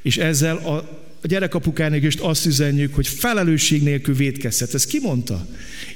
És 0.01 0.17
ezzel 0.17 0.55
a, 0.55 1.04
a 1.22 1.28
gyerekapukának 1.28 2.03
is 2.03 2.16
azt 2.16 2.45
üzenjük, 2.45 2.95
hogy 2.95 3.07
felelősség 3.07 3.84
nélkül 3.84 4.16
védkezhet. 4.16 4.74
Ez 4.74 4.86
ki 4.86 4.99
mondta? 4.99 5.47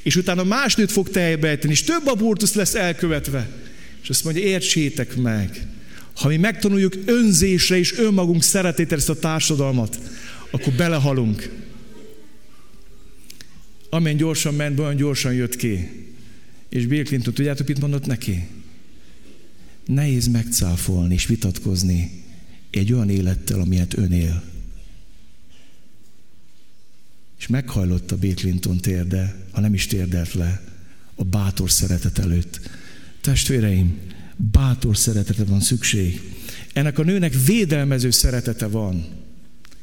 És 0.04 0.16
utána 0.16 0.44
más 0.44 0.76
nőt 0.76 0.92
fog 0.92 1.10
teljbe 1.10 1.54
és 1.54 1.84
több 1.84 2.08
abortusz 2.08 2.54
lesz 2.54 2.76
elkövetve. 2.76 3.50
És 4.02 4.10
azt 4.10 4.24
mondja, 4.24 4.44
értsétek 4.44 5.16
meg, 5.16 5.68
ha 6.14 6.28
mi 6.28 6.38
megtanuljuk 6.38 6.94
önzésre 7.06 7.78
és 7.78 7.98
önmagunk 7.98 8.44
szeretétre 8.44 8.96
ezt 8.96 9.10
a 9.10 9.20
társadalmat, 9.20 10.00
akkor 10.52 10.74
belehalunk. 10.74 11.50
Amilyen 13.90 14.18
gyorsan 14.18 14.54
ment, 14.54 14.80
olyan 14.80 14.96
gyorsan 14.96 15.34
jött 15.34 15.56
ki. 15.56 15.90
És 16.70 16.86
Bill 16.86 17.04
Clinton, 17.04 17.34
tudjátok, 17.34 17.68
mit 17.68 17.80
mondott 17.80 18.06
neki? 18.06 18.48
Nehéz 19.86 20.28
megcáfolni 20.28 21.14
és 21.14 21.26
vitatkozni 21.26 22.24
egy 22.70 22.94
olyan 22.94 23.10
élettel, 23.10 23.60
amilyet 23.60 23.98
ön 23.98 24.12
él. 24.12 24.44
És 27.40 27.48
meghajlott 27.48 28.12
a 28.12 28.18
Bill 28.18 28.34
Clinton 28.34 28.78
térde, 28.78 29.36
ha 29.52 29.62
nem 29.62 29.74
is 29.74 29.88
térdelt 29.88 30.34
le, 30.34 30.62
a 31.16 31.24
bátor 31.24 31.72
szeretet 31.72 32.20
előtt. 32.20 32.60
Testvéreim, 33.22 33.98
bátor 34.36 34.98
szeretete 34.98 35.44
van 35.44 35.62
szükség. 35.62 36.22
Ennek 36.74 37.00
a 37.00 37.04
nőnek 37.04 37.34
védelmező 37.46 38.10
szeretete 38.10 38.68
van. 38.68 39.06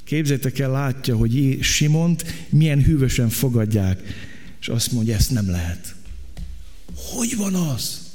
Képzeljétek 0.05 0.59
el, 0.59 0.71
látja, 0.71 1.17
hogy 1.17 1.59
Simont 1.61 2.25
milyen 2.49 2.83
hűvösen 2.83 3.29
fogadják, 3.29 4.03
és 4.61 4.69
azt 4.69 4.93
mondja, 4.93 5.15
ezt 5.15 5.31
nem 5.31 5.51
lehet. 5.51 5.95
Hogy 6.95 7.37
van 7.37 7.55
az? 7.55 8.06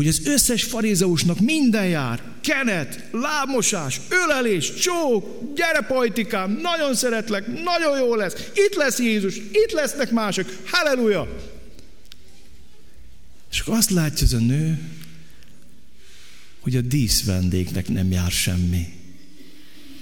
Hogy 0.00 0.08
az 0.08 0.26
összes 0.26 0.64
farizeusnak 0.64 1.40
minden 1.40 1.86
jár, 1.86 2.22
kenet, 2.40 3.08
lábmosás, 3.12 4.00
ölelés, 4.08 4.74
csók, 4.74 5.54
gyere 5.54 5.80
pajtikám, 5.80 6.58
nagyon 6.62 6.94
szeretlek, 6.94 7.46
nagyon 7.46 7.98
jó 7.98 8.14
lesz, 8.14 8.34
itt 8.54 8.74
lesz 8.74 8.98
Jézus, 8.98 9.36
itt 9.36 9.70
lesznek 9.72 10.10
mások, 10.10 10.62
halleluja! 10.66 11.50
És 13.50 13.60
akkor 13.60 13.74
azt 13.74 13.90
látja 13.90 14.26
az 14.26 14.32
a 14.32 14.38
nő, 14.38 14.78
hogy 16.60 16.76
a 16.76 16.80
díszvendéknek 16.80 17.88
nem 17.88 18.10
jár 18.10 18.30
semmi. 18.30 18.86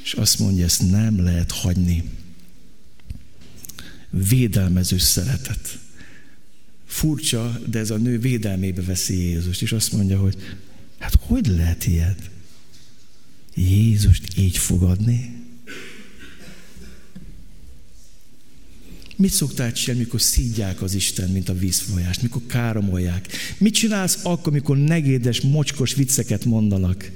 És 0.03 0.13
azt 0.13 0.39
mondja, 0.39 0.65
ezt 0.65 0.91
nem 0.91 1.25
lehet 1.25 1.51
hagyni. 1.53 2.05
Védelmező 4.11 4.99
szeretet. 4.99 5.79
Furcsa, 6.89 7.61
de 7.67 7.79
ez 7.79 7.91
a 7.91 7.97
nő 7.97 8.19
védelmébe 8.19 8.83
veszi 8.83 9.19
Jézust, 9.19 9.63
és 9.63 9.73
azt 9.73 9.93
mondja, 9.93 10.19
hogy 10.19 10.37
hát 10.99 11.15
hogy 11.21 11.47
lehet 11.47 11.87
ilyet? 11.87 12.31
Jézust 13.55 14.39
így 14.39 14.59
fogadni? 14.59 15.37
Mit 19.17 19.33
szoktál 19.33 19.73
csinálni, 19.73 20.03
mikor 20.05 20.21
szídják 20.21 20.83
az 20.83 20.95
Isten, 20.95 21.31
mint 21.31 21.49
a 21.49 21.59
vízfolyást, 21.59 22.23
mikor 22.23 22.43
káromolják? 22.47 23.29
Mit 23.59 23.75
csinálsz 23.75 24.19
akkor, 24.23 24.53
mikor 24.53 24.77
negédes, 24.77 25.41
mocskos 25.41 25.95
vicceket 25.95 26.45
mondanak? 26.45 27.11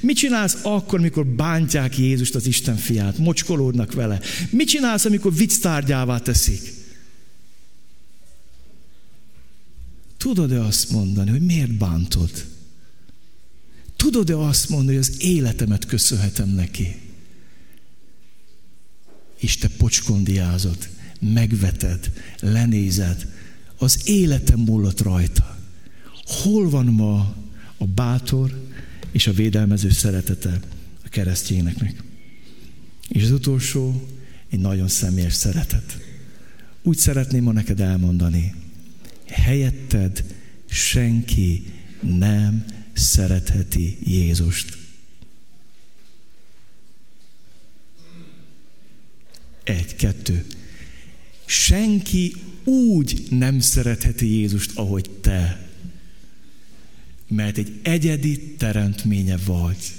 Mit 0.00 0.16
csinálsz 0.16 0.58
akkor, 0.62 1.00
mikor 1.00 1.26
bántják 1.26 1.98
Jézust, 1.98 2.34
az 2.34 2.46
Isten 2.46 2.76
fiát, 2.76 3.18
mocskolódnak 3.18 3.92
vele? 3.92 4.20
Mit 4.50 4.68
csinálsz, 4.68 5.04
amikor 5.04 5.34
vicc 5.34 5.58
tárgyává 5.58 6.18
teszik? 6.18 6.71
Tudod-e 10.22 10.60
azt 10.60 10.90
mondani, 10.90 11.30
hogy 11.30 11.40
miért 11.40 11.72
bántod? 11.72 12.30
Tudod-e 13.96 14.38
azt 14.38 14.68
mondani, 14.68 14.96
hogy 14.96 15.06
az 15.08 15.22
életemet 15.22 15.86
köszönhetem 15.86 16.48
neki? 16.48 16.96
És 19.38 19.56
te 19.56 19.68
pocskondiázod, 19.68 20.88
megveted, 21.20 22.12
lenézed, 22.40 23.26
az 23.76 24.08
életem 24.08 24.60
múlott 24.60 25.00
rajta. 25.00 25.58
Hol 26.24 26.70
van 26.70 26.86
ma 26.86 27.36
a 27.76 27.86
bátor 27.86 28.68
és 29.10 29.26
a 29.26 29.32
védelmező 29.32 29.90
szeretete 29.90 30.60
a 31.04 31.08
keresztényeknek? 31.08 32.02
És 33.08 33.22
az 33.22 33.30
utolsó, 33.30 34.08
egy 34.48 34.60
nagyon 34.60 34.88
személyes 34.88 35.34
szeretet. 35.34 35.98
Úgy 36.82 36.96
szeretném 36.96 37.42
ma 37.42 37.52
neked 37.52 37.80
elmondani, 37.80 38.61
helyetted 39.32 40.24
senki 40.68 41.64
nem 42.00 42.64
szeretheti 42.92 43.98
Jézust. 44.04 44.78
Egy, 49.64 49.96
kettő. 49.96 50.46
Senki 51.44 52.34
úgy 52.64 53.26
nem 53.30 53.60
szeretheti 53.60 54.26
Jézust, 54.26 54.70
ahogy 54.74 55.10
te. 55.10 55.70
Mert 57.28 57.58
egy 57.58 57.80
egyedi 57.82 58.54
teremtménye 58.58 59.36
vagy. 59.36 59.92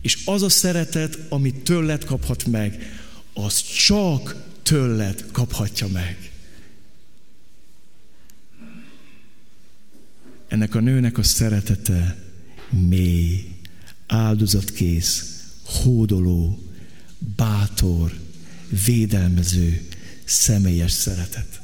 És 0.00 0.18
az 0.24 0.42
a 0.42 0.48
szeretet, 0.48 1.18
amit 1.28 1.62
tőled 1.62 2.04
kaphat 2.04 2.46
meg, 2.46 2.82
az 3.32 3.62
csak 3.62 4.44
tőled 4.62 5.24
kaphatja 5.32 5.86
meg. 5.86 6.35
Ennek 10.48 10.74
a 10.74 10.80
nőnek 10.80 11.18
a 11.18 11.22
szeretete 11.22 12.16
mély, 12.70 13.56
áldozatkész, 14.06 15.42
hódoló, 15.64 16.58
bátor, 17.36 18.12
védelmező, 18.84 19.88
személyes 20.24 20.92
szeretet. 20.92 21.60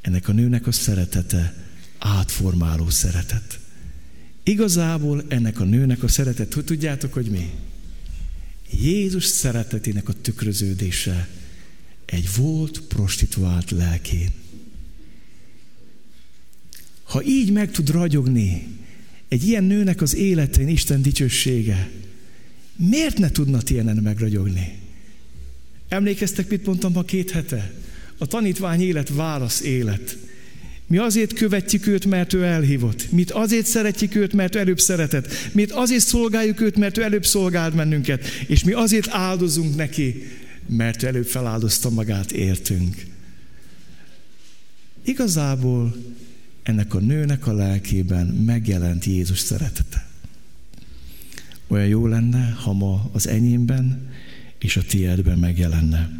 Ennek 0.00 0.28
a 0.28 0.32
nőnek 0.32 0.66
a 0.66 0.72
szeretete 0.72 1.54
átformáló 1.98 2.90
szeretet. 2.90 3.58
Igazából 4.42 5.24
ennek 5.28 5.60
a 5.60 5.64
nőnek 5.64 6.02
a 6.02 6.08
szeretet, 6.08 6.54
hogy 6.54 6.64
tudjátok, 6.64 7.12
hogy 7.12 7.26
mi? 7.26 7.50
Jézus 8.70 9.24
szeretetének 9.24 10.08
a 10.08 10.12
tükröződése 10.12 11.28
egy 12.04 12.28
volt 12.36 12.80
prostituált 12.80 13.70
lelkén. 13.70 14.39
Ha 17.10 17.22
így 17.22 17.52
meg 17.52 17.70
tud 17.70 17.90
ragyogni 17.90 18.66
egy 19.28 19.48
ilyen 19.48 19.64
nőnek 19.64 20.00
az 20.00 20.14
életén 20.14 20.68
Isten 20.68 21.02
dicsősége, 21.02 21.90
miért 22.76 23.18
ne 23.18 23.30
tudna 23.30 23.58
ilyenen 23.68 23.96
megragyogni? 23.96 24.78
Emlékeztek, 25.88 26.48
mit 26.48 26.66
mondtam 26.66 26.92
ma 26.92 27.02
két 27.02 27.30
hete? 27.30 27.72
A 28.18 28.26
tanítvány 28.26 28.80
élet 28.80 29.08
válasz 29.08 29.60
élet. 29.60 30.16
Mi 30.86 30.96
azért 30.96 31.32
követjük 31.32 31.86
őt, 31.86 32.06
mert 32.06 32.32
ő 32.32 32.44
elhívott. 32.44 33.12
Mi 33.12 33.24
azért 33.28 33.66
szeretjük 33.66 34.14
őt, 34.14 34.32
mert 34.32 34.54
ő 34.54 34.58
előbb 34.58 34.80
szeretett. 34.80 35.32
Mi 35.52 35.64
azért 35.64 36.04
szolgáljuk 36.06 36.60
őt, 36.60 36.76
mert 36.76 36.98
ő 36.98 37.02
előbb 37.02 37.26
szolgált 37.26 37.74
bennünket. 37.74 38.24
És 38.46 38.64
mi 38.64 38.72
azért 38.72 39.08
áldozunk 39.08 39.76
neki, 39.76 40.22
mert 40.66 41.02
ő 41.02 41.06
előbb 41.06 41.26
feláldozta 41.26 41.90
magát 41.90 42.32
értünk. 42.32 43.06
Igazából 45.04 45.94
ennek 46.70 46.94
a 46.94 46.98
nőnek 46.98 47.46
a 47.46 47.52
lelkében 47.52 48.26
megjelent 48.26 49.04
Jézus 49.04 49.38
szeretete. 49.38 50.06
Olyan 51.66 51.86
jó 51.86 52.06
lenne, 52.06 52.50
ha 52.50 52.72
ma 52.72 53.10
az 53.12 53.28
enyémben 53.28 54.08
és 54.58 54.76
a 54.76 54.82
tiédben 54.82 55.38
megjelenne. 55.38 56.10